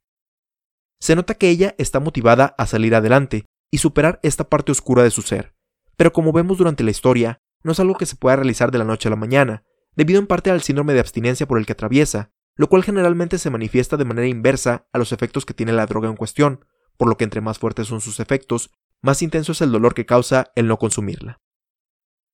Se 1.01 1.15
nota 1.15 1.35
que 1.35 1.51
ella 1.51 1.75
está 1.77 2.01
motivada 2.01 2.55
a 2.57 2.67
salir 2.67 2.95
adelante 2.95 3.45
y 3.71 3.79
superar 3.79 4.21
esta 4.23 4.49
parte 4.49 4.73
oscura 4.73 5.03
de 5.03 5.11
su 5.11 5.21
ser, 5.21 5.55
pero 5.97 6.15
como 6.15 6.33
vemos 6.33 6.57
durante 6.57 6.83
la 6.83 6.91
historia, 6.91 7.43
no 7.63 7.73
es 7.73 7.81
algo 7.81 7.97
que 7.97 8.07
se 8.07 8.17
pueda 8.17 8.37
realizar 8.37 8.71
de 8.71 8.79
la 8.79 8.85
noche 8.85 9.09
a 9.09 9.11
la 9.11 9.17
mañana, 9.17 9.65
debido 9.95 10.19
en 10.19 10.27
parte 10.27 10.51
al 10.51 10.63
síndrome 10.63 10.95
de 10.95 11.01
abstinencia 11.01 11.47
por 11.47 11.59
el 11.59 11.67
que 11.67 11.73
atraviesa, 11.73 12.31
lo 12.57 12.71
cual 12.71 12.85
generalmente 12.85 13.37
se 13.37 13.51
manifiesta 13.51 13.99
de 13.99 14.07
manera 14.07 14.29
inversa 14.29 14.87
a 14.95 14.99
los 14.99 15.13
efectos 15.13 15.45
que 15.45 15.53
tiene 15.53 15.73
la 15.73 15.85
droga 15.85 16.09
en 16.09 16.17
cuestión, 16.17 16.65
por 16.97 17.09
lo 17.09 17.19
que 17.19 17.25
entre 17.25 17.43
más 17.43 17.59
fuertes 17.59 17.89
son 17.89 18.01
sus 18.01 18.19
efectos, 18.19 18.71
más 19.03 19.23
intenso 19.23 19.53
es 19.53 19.61
el 19.61 19.73
dolor 19.73 19.95
que 19.95 20.07
causa 20.07 20.53
el 20.55 20.69
no 20.69 20.79
consumirla. 20.79 21.39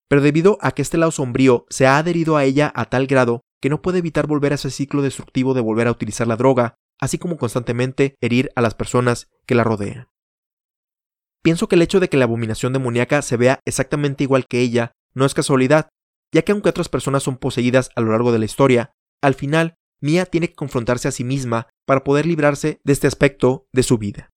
Pero 0.09 0.23
debido 0.23 0.59
a 0.61 0.73
que 0.73 0.83
este 0.83 0.99
lado 0.99 1.13
sombrío 1.13 1.67
se 1.69 1.87
ha 1.87 1.99
adherido 1.99 2.37
a 2.37 2.45
ella 2.45 2.73
a 2.75 2.87
tal 2.87 3.07
grado 3.07 3.43
que 3.61 3.69
no 3.69 3.83
puede 3.83 3.99
evitar 3.99 4.27
volver 4.27 4.53
a 4.53 4.55
ese 4.55 4.71
ciclo 4.71 5.03
destructivo 5.03 5.55
de 5.55 5.61
volver 5.61 5.87
a 5.89 5.91
utilizar 5.91 6.27
la 6.27 6.37
droga, 6.37 6.75
así 7.01 7.19
como 7.19 7.37
constantemente 7.37 8.15
herir 8.21 8.51
a 8.55 8.61
las 8.61 8.75
personas 8.75 9.29
que 9.47 9.55
la 9.55 9.65
rodean. 9.65 10.09
Pienso 11.43 11.69
que 11.69 11.77
el 11.77 11.83
hecho 11.83 12.01
de 12.01 12.09
que 12.09 12.17
la 12.17 12.25
abominación 12.25 12.73
demoníaca 12.73 13.23
se 13.23 13.37
vea 13.37 13.61
exactamente 13.65 14.25
igual 14.25 14.47
que 14.47 14.61
ella 14.61 14.93
no 15.15 15.25
es 15.25 15.35
casualidad, 15.35 15.89
ya 16.33 16.43
que 16.43 16.53
aunque 16.53 16.69
otras 16.69 16.89
personas 16.89 17.23
son 17.23 17.37
poseídas 17.39 17.91
a 17.97 18.01
lo 18.01 18.11
largo 18.11 18.33
de 18.33 18.39
la 18.39 18.45
historia, 18.45 18.93
al 19.23 19.35
final 19.35 19.75
Mia 20.01 20.27
tiene 20.27 20.49
que 20.49 20.55
confrontarse 20.55 21.09
a 21.09 21.13
sí 21.13 21.25
misma 21.25 21.69
para 21.87 22.05
poder 22.05 22.27
librarse 22.27 22.81
de 22.85 22.93
este 22.93 23.07
aspecto 23.07 23.67
de 23.73 23.83
su 23.83 23.99
vida. 23.99 24.31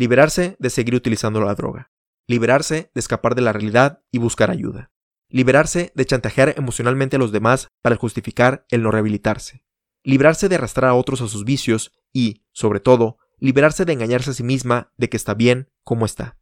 Liberarse 0.00 0.54
de 0.60 0.70
seguir 0.70 0.94
utilizando 0.94 1.40
la 1.40 1.56
droga. 1.56 1.90
Liberarse 2.28 2.92
de 2.94 3.00
escapar 3.00 3.34
de 3.34 3.42
la 3.42 3.52
realidad 3.52 4.04
y 4.12 4.18
buscar 4.18 4.48
ayuda. 4.48 4.92
Liberarse 5.28 5.90
de 5.96 6.06
chantajear 6.06 6.54
emocionalmente 6.56 7.16
a 7.16 7.18
los 7.18 7.32
demás 7.32 7.66
para 7.82 7.96
justificar 7.96 8.64
el 8.70 8.84
no 8.84 8.92
rehabilitarse. 8.92 9.64
Librarse 10.04 10.48
de 10.48 10.54
arrastrar 10.54 10.88
a 10.88 10.94
otros 10.94 11.20
a 11.20 11.26
sus 11.26 11.44
vicios 11.44 11.90
y, 12.12 12.44
sobre 12.52 12.78
todo, 12.78 13.18
liberarse 13.38 13.84
de 13.84 13.92
engañarse 13.92 14.30
a 14.30 14.34
sí 14.34 14.44
misma 14.44 14.92
de 14.96 15.08
que 15.08 15.16
está 15.16 15.34
bien 15.34 15.68
como 15.82 16.06
está. 16.06 16.38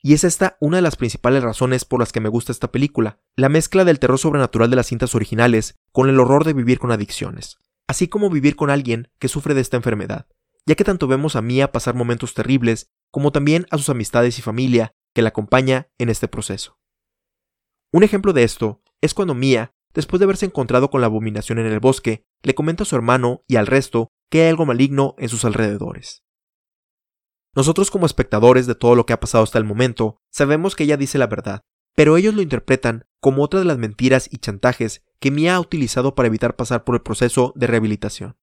Y 0.00 0.14
es 0.14 0.22
esta 0.22 0.56
una 0.60 0.76
de 0.76 0.82
las 0.82 0.94
principales 0.94 1.42
razones 1.42 1.84
por 1.84 1.98
las 1.98 2.12
que 2.12 2.20
me 2.20 2.28
gusta 2.28 2.52
esta 2.52 2.70
película, 2.70 3.18
la 3.34 3.48
mezcla 3.48 3.84
del 3.84 3.98
terror 3.98 4.20
sobrenatural 4.20 4.70
de 4.70 4.76
las 4.76 4.86
cintas 4.86 5.16
originales 5.16 5.80
con 5.90 6.08
el 6.08 6.20
horror 6.20 6.44
de 6.44 6.52
vivir 6.52 6.78
con 6.78 6.92
adicciones, 6.92 7.58
así 7.88 8.06
como 8.06 8.30
vivir 8.30 8.54
con 8.54 8.70
alguien 8.70 9.10
que 9.18 9.26
sufre 9.26 9.54
de 9.54 9.62
esta 9.62 9.78
enfermedad, 9.78 10.28
ya 10.66 10.74
que 10.74 10.84
tanto 10.84 11.06
vemos 11.06 11.36
a 11.36 11.42
Mia 11.42 11.72
pasar 11.72 11.94
momentos 11.94 12.34
terribles 12.34 12.90
como 13.10 13.32
también 13.32 13.66
a 13.70 13.78
sus 13.78 13.88
amistades 13.88 14.38
y 14.38 14.42
familia 14.42 14.94
que 15.14 15.22
la 15.22 15.28
acompaña 15.28 15.88
en 15.98 16.08
este 16.08 16.28
proceso. 16.28 16.78
Un 17.92 18.02
ejemplo 18.02 18.32
de 18.32 18.44
esto 18.44 18.82
es 19.00 19.14
cuando 19.14 19.34
Mia, 19.34 19.74
después 19.92 20.18
de 20.18 20.24
haberse 20.24 20.46
encontrado 20.46 20.90
con 20.90 21.00
la 21.00 21.08
abominación 21.08 21.58
en 21.58 21.66
el 21.66 21.80
bosque, 21.80 22.24
le 22.42 22.54
comenta 22.54 22.84
a 22.84 22.86
su 22.86 22.96
hermano 22.96 23.44
y 23.46 23.56
al 23.56 23.66
resto 23.66 24.08
que 24.30 24.42
hay 24.42 24.48
algo 24.48 24.64
maligno 24.64 25.14
en 25.18 25.28
sus 25.28 25.44
alrededores. 25.44 26.24
Nosotros 27.54 27.90
como 27.90 28.06
espectadores 28.06 28.66
de 28.66 28.74
todo 28.74 28.94
lo 28.94 29.04
que 29.04 29.12
ha 29.12 29.20
pasado 29.20 29.44
hasta 29.44 29.58
el 29.58 29.64
momento, 29.64 30.16
sabemos 30.30 30.74
que 30.74 30.84
ella 30.84 30.96
dice 30.96 31.18
la 31.18 31.26
verdad, 31.26 31.60
pero 31.94 32.16
ellos 32.16 32.34
lo 32.34 32.40
interpretan 32.40 33.04
como 33.20 33.42
otra 33.42 33.60
de 33.60 33.66
las 33.66 33.76
mentiras 33.76 34.28
y 34.32 34.38
chantajes 34.38 35.04
que 35.20 35.30
Mia 35.30 35.56
ha 35.56 35.60
utilizado 35.60 36.14
para 36.14 36.28
evitar 36.28 36.56
pasar 36.56 36.84
por 36.84 36.94
el 36.94 37.02
proceso 37.02 37.52
de 37.54 37.66
rehabilitación. 37.66 38.36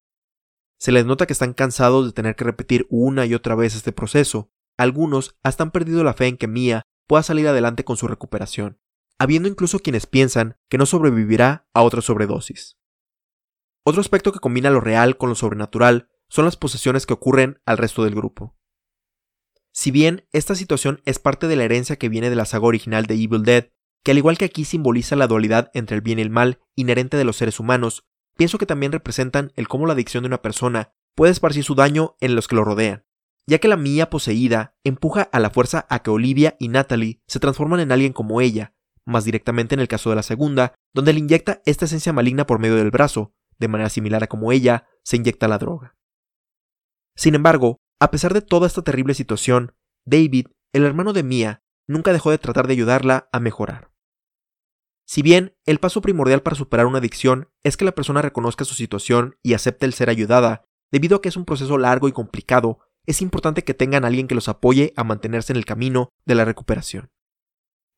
Se 0.80 0.94
les 0.94 1.06
nota 1.06 1.26
que 1.26 1.34
están 1.34 1.54
cansados 1.54 2.06
de 2.06 2.14
tener 2.14 2.36
que 2.36 2.46
repetir 2.46 2.88
una 2.90 3.26
y 3.26 3.34
otra 3.34 3.54
vez 3.54 3.76
este 3.76 3.92
proceso. 3.92 4.50
Algunos 4.78 5.38
hasta 5.44 5.64
han 5.64 5.72
perdido 5.72 6.06
la 6.06 6.14
fe 6.14 6.28
en 6.28 6.38
que 6.38 6.48
Mia 6.48 6.84
pueda 7.06 7.22
salir 7.22 7.48
adelante 7.48 7.84
con 7.84 7.98
su 7.98 8.08
recuperación, 8.08 8.80
habiendo 9.18 9.50
incluso 9.50 9.80
quienes 9.80 10.08
piensan 10.08 10.56
que 10.70 10.78
no 10.78 10.86
sobrevivirá 10.86 11.68
a 11.74 11.82
otra 11.82 12.02
sobredosis. 12.02 12.78
Otro 13.84 14.00
aspecto 14.00 14.32
que 14.32 14.40
combina 14.40 14.70
lo 14.70 14.80
real 14.80 15.18
con 15.18 15.28
lo 15.28 15.36
sobrenatural 15.36 16.10
son 16.30 16.46
las 16.46 16.56
posesiones 16.56 17.06
que 17.06 17.14
ocurren 17.14 17.62
al 17.66 17.78
resto 17.78 18.06
del 18.06 18.16
grupo. 18.16 18.56
Si 19.74 19.92
bien 19.92 20.28
esta 20.32 20.56
situación 20.56 21.02
es 21.06 21.20
parte 21.20 21.48
de 21.48 21.58
la 21.58 21.66
herencia 21.66 21.98
que 21.98 22.10
viene 22.10 22.30
de 22.30 22.36
la 22.36 22.46
saga 22.46 22.68
original 22.68 23.06
de 23.06 23.16
Evil 23.16 23.44
Dead, 23.44 23.70
que 24.04 24.12
al 24.12 24.18
igual 24.18 24.38
que 24.38 24.46
aquí 24.46 24.64
simboliza 24.64 25.18
la 25.18 25.28
dualidad 25.28 25.72
entre 25.74 25.96
el 25.96 26.02
bien 26.02 26.20
y 26.20 26.22
el 26.22 26.30
mal 26.30 26.60
inherente 26.76 27.18
de 27.18 27.26
los 27.26 27.36
seres 27.36 27.60
humanos, 27.60 28.06
pienso 28.40 28.58
que 28.58 28.66
también 28.66 28.94
representan 28.94 29.52
el 29.58 29.68
cómo 29.68 29.86
la 29.86 29.92
adicción 29.92 30.24
de 30.24 30.28
una 30.28 30.42
persona 30.42 30.94
puede 31.14 31.34
esparcir 31.34 31.66
su 31.66 31.76
daño 31.76 32.16
en 32.22 32.36
los 32.36 32.48
que 32.48 32.56
lo 32.56 32.64
rodean, 32.64 33.04
ya 33.46 33.58
que 33.58 33.68
la 33.68 33.76
mía 33.76 34.10
poseída 34.10 34.78
empuja 34.86 35.24
a 35.24 35.42
la 35.42 35.50
fuerza 35.50 35.86
a 35.90 36.00
que 36.00 36.10
Olivia 36.10 36.56
y 36.58 36.70
Natalie 36.70 37.22
se 37.28 37.42
transforman 37.42 37.82
en 37.82 37.92
alguien 37.92 38.14
como 38.14 38.40
ella, 38.40 38.74
más 39.06 39.26
directamente 39.26 39.76
en 39.76 39.82
el 39.82 39.90
caso 39.90 40.10
de 40.10 40.16
la 40.16 40.24
segunda, 40.24 40.74
donde 40.94 41.12
le 41.12 41.20
inyecta 41.20 41.62
esta 41.66 41.84
esencia 41.84 42.14
maligna 42.14 42.48
por 42.48 42.60
medio 42.60 42.78
del 42.78 42.92
brazo, 42.92 43.34
de 43.58 43.68
manera 43.68 43.90
similar 43.90 44.24
a 44.24 44.28
como 44.28 44.54
ella 44.54 44.88
se 45.04 45.18
inyecta 45.18 45.50
la 45.50 45.58
droga. 45.58 45.98
Sin 47.18 47.36
embargo, 47.36 47.82
a 48.00 48.10
pesar 48.10 48.34
de 48.34 48.42
toda 48.42 48.68
esta 48.68 48.84
terrible 48.84 49.16
situación, 49.16 49.76
David, 50.06 50.48
el 50.72 50.86
hermano 50.86 51.12
de 51.12 51.24
Mia, 51.24 51.62
nunca 51.88 52.14
dejó 52.14 52.32
de 52.32 52.38
tratar 52.38 52.68
de 52.68 52.74
ayudarla 52.74 53.28
a 53.34 53.42
mejorar. 53.42 53.92
Si 55.10 55.24
bien 55.24 55.56
el 55.66 55.80
paso 55.80 56.02
primordial 56.02 56.44
para 56.44 56.56
superar 56.56 56.86
una 56.86 57.00
adicción 57.00 57.50
es 57.64 57.78
que 57.78 57.84
la 57.84 57.96
persona 57.96 58.22
reconozca 58.22 58.64
su 58.64 58.76
situación 58.76 59.38
y 59.42 59.56
acepte 59.56 59.88
el 59.88 59.94
ser 59.94 60.08
ayudada, 60.08 60.66
debido 60.92 61.18
a 61.18 61.22
que 61.24 61.30
es 61.30 61.36
un 61.36 61.46
proceso 61.46 61.80
largo 61.80 62.08
y 62.08 62.12
complicado, 62.12 62.78
es 63.08 63.24
importante 63.24 63.64
que 63.64 63.74
tengan 63.74 64.06
alguien 64.06 64.28
que 64.28 64.36
los 64.36 64.50
apoye 64.50 64.94
a 64.96 65.04
mantenerse 65.04 65.52
en 65.52 65.58
el 65.58 65.66
camino 65.66 66.10
de 66.26 66.36
la 66.36 66.46
recuperación. 66.46 67.10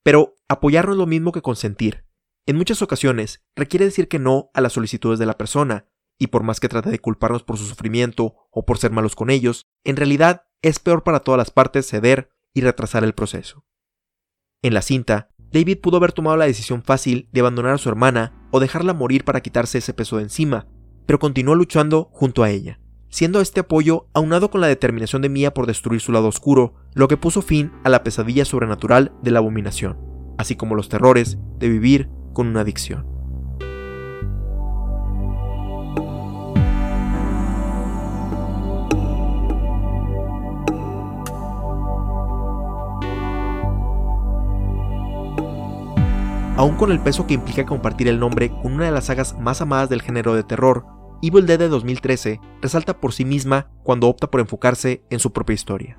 Pero 0.03 0.35
apoyar 0.47 0.85
no 0.85 0.93
es 0.93 0.97
lo 0.97 1.05
mismo 1.05 1.33
que 1.33 1.41
consentir. 1.41 2.05
En 2.45 2.55
muchas 2.55 2.81
ocasiones 2.81 3.43
requiere 3.57 3.83
decir 3.83 4.07
que 4.07 4.17
no 4.17 4.49
a 4.53 4.61
las 4.61 4.71
solicitudes 4.71 5.19
de 5.19 5.25
la 5.25 5.37
persona, 5.37 5.89
y 6.17 6.27
por 6.27 6.43
más 6.43 6.61
que 6.61 6.69
trate 6.69 6.91
de 6.91 6.99
culparnos 6.99 7.43
por 7.43 7.57
su 7.57 7.65
sufrimiento 7.65 8.35
o 8.51 8.65
por 8.65 8.77
ser 8.77 8.91
malos 8.91 9.15
con 9.15 9.29
ellos, 9.29 9.67
en 9.83 9.97
realidad 9.97 10.45
es 10.61 10.79
peor 10.79 11.03
para 11.03 11.19
todas 11.19 11.39
las 11.39 11.51
partes 11.51 11.89
ceder 11.89 12.31
y 12.53 12.61
retrasar 12.61 13.03
el 13.03 13.13
proceso. 13.13 13.65
En 14.63 14.75
la 14.75 14.81
cinta, 14.81 15.30
David 15.51 15.79
pudo 15.79 15.97
haber 15.97 16.13
tomado 16.13 16.37
la 16.37 16.45
decisión 16.45 16.81
fácil 16.81 17.27
de 17.31 17.41
abandonar 17.41 17.73
a 17.73 17.77
su 17.77 17.89
hermana 17.89 18.33
o 18.51 18.59
dejarla 18.59 18.93
morir 18.93 19.25
para 19.25 19.41
quitarse 19.41 19.79
ese 19.79 19.93
peso 19.93 20.17
de 20.17 20.23
encima, 20.23 20.67
pero 21.05 21.19
continuó 21.19 21.55
luchando 21.55 22.09
junto 22.13 22.43
a 22.43 22.49
ella, 22.49 22.79
siendo 23.09 23.41
este 23.41 23.59
apoyo 23.59 24.07
aunado 24.13 24.49
con 24.49 24.61
la 24.61 24.67
determinación 24.67 25.21
de 25.21 25.29
Mia 25.29 25.53
por 25.53 25.67
destruir 25.67 25.99
su 25.99 26.13
lado 26.13 26.27
oscuro, 26.27 26.75
lo 26.93 27.07
que 27.07 27.17
puso 27.17 27.41
fin 27.41 27.71
a 27.83 27.89
la 27.89 28.03
pesadilla 28.03 28.45
sobrenatural 28.45 29.11
de 29.21 29.31
la 29.31 29.39
abominación, 29.39 29.97
así 30.37 30.55
como 30.55 30.75
los 30.75 30.87
terrores 30.87 31.37
de 31.57 31.67
vivir 31.67 32.09
con 32.33 32.47
una 32.47 32.61
adicción. 32.61 33.10
Aún 46.61 46.75
con 46.75 46.91
el 46.91 46.99
peso 46.99 47.25
que 47.25 47.33
implica 47.33 47.65
compartir 47.65 48.07
el 48.07 48.19
nombre 48.19 48.51
con 48.51 48.73
una 48.73 48.85
de 48.85 48.91
las 48.91 49.05
sagas 49.05 49.35
más 49.39 49.61
amadas 49.61 49.89
del 49.89 50.03
género 50.03 50.35
de 50.35 50.43
terror, 50.43 50.85
Evil 51.23 51.47
Dead 51.47 51.57
de 51.57 51.69
2013 51.69 52.39
resalta 52.61 52.99
por 52.99 53.13
sí 53.13 53.25
misma 53.25 53.71
cuando 53.81 54.07
opta 54.07 54.29
por 54.29 54.41
enfocarse 54.41 55.03
en 55.09 55.17
su 55.17 55.33
propia 55.33 55.55
historia. 55.55 55.97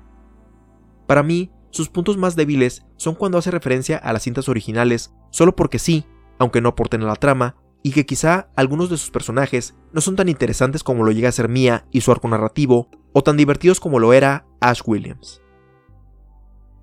Para 1.05 1.21
mí, 1.21 1.51
sus 1.71 1.89
puntos 1.89 2.15
más 2.15 2.37
débiles 2.37 2.85
son 2.95 3.13
cuando 3.13 3.37
hace 3.37 3.51
referencia 3.51 3.97
a 3.97 4.13
las 4.13 4.23
cintas 4.23 4.47
originales 4.47 5.13
solo 5.31 5.53
porque 5.53 5.79
sí, 5.79 6.05
aunque 6.39 6.61
no 6.61 6.69
aporten 6.69 7.03
a 7.03 7.07
la 7.07 7.17
trama, 7.17 7.57
y 7.83 7.91
que 7.91 8.05
quizá 8.05 8.47
algunos 8.55 8.89
de 8.89 8.95
sus 8.95 9.11
personajes 9.11 9.75
no 9.91 9.99
son 9.99 10.15
tan 10.15 10.29
interesantes 10.29 10.81
como 10.81 11.03
lo 11.03 11.11
llega 11.11 11.27
a 11.27 11.33
ser 11.33 11.49
Mia 11.49 11.87
y 11.91 11.99
su 11.99 12.13
arco 12.13 12.29
narrativo, 12.29 12.89
o 13.11 13.21
tan 13.21 13.35
divertidos 13.35 13.81
como 13.81 13.99
lo 13.99 14.13
era 14.13 14.45
Ash 14.61 14.79
Williams 14.85 15.42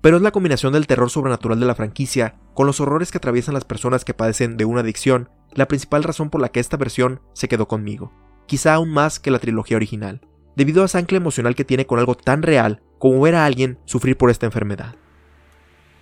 pero 0.01 0.17
es 0.17 0.23
la 0.23 0.31
combinación 0.31 0.73
del 0.73 0.87
terror 0.87 1.09
sobrenatural 1.09 1.59
de 1.59 1.65
la 1.65 1.75
franquicia 1.75 2.35
con 2.53 2.65
los 2.65 2.79
horrores 2.79 3.11
que 3.11 3.19
atraviesan 3.19 3.53
las 3.53 3.65
personas 3.65 4.03
que 4.03 4.13
padecen 4.13 4.57
de 4.57 4.65
una 4.65 4.81
adicción 4.81 5.29
la 5.53 5.67
principal 5.67 6.03
razón 6.03 6.29
por 6.29 6.41
la 6.41 6.49
que 6.49 6.59
esta 6.59 6.77
versión 6.77 7.21
se 7.33 7.47
quedó 7.47 7.67
conmigo, 7.67 8.11
quizá 8.47 8.73
aún 8.73 8.89
más 8.89 9.19
que 9.19 9.31
la 9.31 9.39
trilogía 9.39 9.77
original, 9.77 10.21
debido 10.55 10.81
a 10.81 10.85
esa 10.85 10.97
ancla 10.97 11.17
emocional 11.17 11.55
que 11.55 11.65
tiene 11.65 11.85
con 11.85 11.99
algo 11.99 12.15
tan 12.15 12.41
real 12.41 12.81
como 12.99 13.21
ver 13.21 13.35
a 13.35 13.45
alguien 13.45 13.79
sufrir 13.85 14.17
por 14.17 14.29
esta 14.29 14.45
enfermedad. 14.45 14.95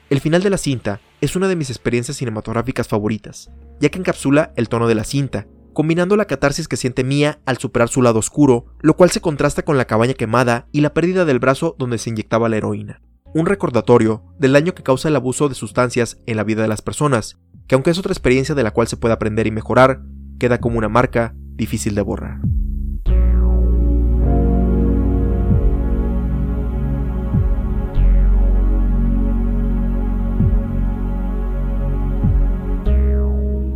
El 0.09 0.21
final 0.21 0.41
de 0.41 0.49
la 0.49 0.57
cinta 0.57 1.01
es 1.21 1.35
una 1.35 1.47
de 1.47 1.55
mis 1.55 1.69
experiencias 1.69 2.17
cinematográficas 2.17 2.87
favoritas, 2.87 3.51
ya 3.79 3.89
que 3.89 3.99
encapsula 3.99 4.53
el 4.55 4.69
tono 4.69 4.87
de 4.87 4.95
la 4.95 5.03
cinta, 5.03 5.47
combinando 5.73 6.15
la 6.15 6.25
catarsis 6.25 6.67
que 6.67 6.77
siente 6.77 7.03
Mia 7.03 7.39
al 7.45 7.57
superar 7.57 7.89
su 7.89 8.01
lado 8.01 8.19
oscuro, 8.19 8.65
lo 8.81 8.95
cual 8.95 9.11
se 9.11 9.21
contrasta 9.21 9.63
con 9.63 9.77
la 9.77 9.85
cabaña 9.85 10.13
quemada 10.13 10.67
y 10.71 10.81
la 10.81 10.93
pérdida 10.93 11.25
del 11.25 11.39
brazo 11.39 11.75
donde 11.77 11.99
se 11.99 12.09
inyectaba 12.09 12.49
la 12.49 12.57
heroína 12.57 13.01
un 13.33 13.45
recordatorio 13.45 14.23
del 14.39 14.53
daño 14.53 14.73
que 14.73 14.83
causa 14.83 15.07
el 15.07 15.15
abuso 15.15 15.49
de 15.49 15.55
sustancias 15.55 16.17
en 16.25 16.37
la 16.37 16.43
vida 16.43 16.61
de 16.61 16.67
las 16.67 16.81
personas, 16.81 17.37
que 17.67 17.75
aunque 17.75 17.91
es 17.91 17.99
otra 17.99 18.11
experiencia 18.11 18.55
de 18.55 18.63
la 18.63 18.71
cual 18.71 18.87
se 18.87 18.97
puede 18.97 19.13
aprender 19.13 19.45
y 19.47 19.51
mejorar, 19.51 20.01
queda 20.39 20.59
como 20.59 20.77
una 20.77 20.89
marca 20.89 21.35
difícil 21.55 21.93
de 21.95 22.01
borrar. 22.01 22.39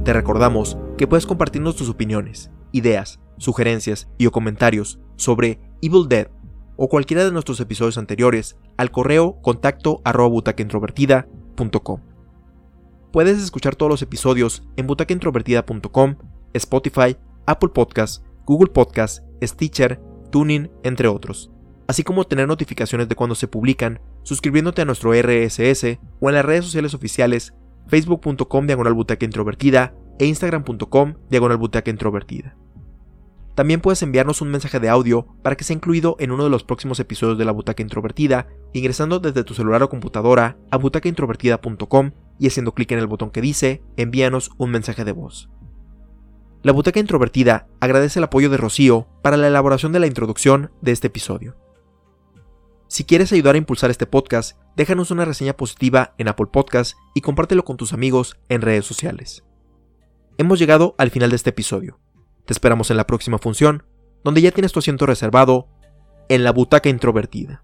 Te 0.03 0.11
recordamos 0.11 0.77
que 0.97 1.07
puedes 1.07 1.25
compartirnos 1.25 1.77
tus 1.77 1.87
opiniones, 1.87 2.51
ideas, 2.73 3.19
sugerencias 3.37 4.09
y 4.17 4.25
o 4.25 4.31
comentarios 4.31 4.99
sobre 5.15 5.61
Evil 5.81 6.09
Dead 6.09 6.27
o 6.75 6.89
cualquiera 6.89 7.23
de 7.23 7.31
nuestros 7.31 7.59
episodios 7.59 7.97
anteriores 7.97 8.57
al 8.77 8.91
correo 8.91 9.39
contacto 9.41 10.01
arroba 10.03 10.41
Puedes 13.11 13.37
escuchar 13.37 13.75
todos 13.75 13.89
los 13.89 14.01
episodios 14.01 14.63
en 14.75 14.87
butacaintrovertida.com, 14.87 16.15
Spotify, 16.53 17.15
Apple 17.45 17.69
Podcasts, 17.69 18.23
Google 18.45 18.71
Podcasts, 18.71 19.23
Stitcher, 19.41 20.01
Tuning, 20.31 20.71
entre 20.83 21.07
otros, 21.07 21.51
así 21.87 22.03
como 22.03 22.23
tener 22.23 22.47
notificaciones 22.47 23.07
de 23.07 23.15
cuando 23.15 23.35
se 23.35 23.47
publican, 23.47 23.99
suscribiéndote 24.23 24.81
a 24.81 24.85
nuestro 24.85 25.13
RSS 25.13 25.99
o 26.19 26.29
en 26.29 26.35
las 26.35 26.45
redes 26.45 26.65
sociales 26.65 26.93
oficiales 26.93 27.53
facebook.com 27.87 28.65
diagonal 28.65 28.95
introvertida 29.19 29.93
e 30.17 30.25
instagram.com 30.25 31.13
diagonal 31.29 31.59
introvertida. 31.85 32.55
También 33.55 33.81
puedes 33.81 34.01
enviarnos 34.01 34.41
un 34.41 34.49
mensaje 34.49 34.79
de 34.79 34.89
audio 34.89 35.27
para 35.43 35.55
que 35.55 35.63
sea 35.63 35.75
incluido 35.75 36.15
en 36.19 36.31
uno 36.31 36.43
de 36.43 36.49
los 36.49 36.63
próximos 36.63 36.99
episodios 36.99 37.37
de 37.37 37.45
la 37.45 37.51
Butaca 37.51 37.83
Introvertida, 37.83 38.47
ingresando 38.73 39.19
desde 39.19 39.43
tu 39.43 39.53
celular 39.53 39.83
o 39.83 39.89
computadora 39.89 40.57
a 40.71 40.77
butacaintrovertida.com 40.77 42.11
y 42.39 42.47
haciendo 42.47 42.73
clic 42.73 42.91
en 42.91 42.99
el 42.99 43.07
botón 43.07 43.29
que 43.29 43.41
dice 43.41 43.83
Envíanos 43.95 44.49
un 44.57 44.71
mensaje 44.71 45.05
de 45.05 45.11
voz. 45.11 45.49
La 46.63 46.71
Butaca 46.71 46.99
Introvertida 46.99 47.67
agradece 47.79 48.19
el 48.19 48.23
apoyo 48.23 48.49
de 48.49 48.57
Rocío 48.57 49.07
para 49.21 49.37
la 49.37 49.47
elaboración 49.47 49.91
de 49.91 49.99
la 49.99 50.07
introducción 50.07 50.71
de 50.81 50.93
este 50.93 51.07
episodio. 51.07 51.57
Si 52.87 53.03
quieres 53.03 53.33
ayudar 53.33 53.55
a 53.55 53.57
impulsar 53.57 53.91
este 53.91 54.05
podcast, 54.05 54.57
déjanos 54.75 55.11
una 55.11 55.25
reseña 55.25 55.53
positiva 55.53 56.15
en 56.17 56.27
Apple 56.27 56.47
Podcasts 56.51 56.95
y 57.13 57.21
compártelo 57.21 57.65
con 57.65 57.75
tus 57.75 57.91
amigos 57.91 58.37
en 58.49 58.61
redes 58.61 58.85
sociales. 58.85 59.43
Hemos 60.37 60.57
llegado 60.57 60.95
al 60.97 61.11
final 61.11 61.29
de 61.31 61.35
este 61.35 61.49
episodio. 61.51 61.99
Te 62.45 62.53
esperamos 62.53 62.91
en 62.91 62.97
la 62.97 63.07
próxima 63.07 63.37
función, 63.37 63.83
donde 64.23 64.41
ya 64.41 64.51
tienes 64.51 64.71
tu 64.71 64.79
asiento 64.79 65.05
reservado 65.05 65.67
en 66.29 66.43
la 66.43 66.51
butaca 66.51 66.89
introvertida. 66.89 67.63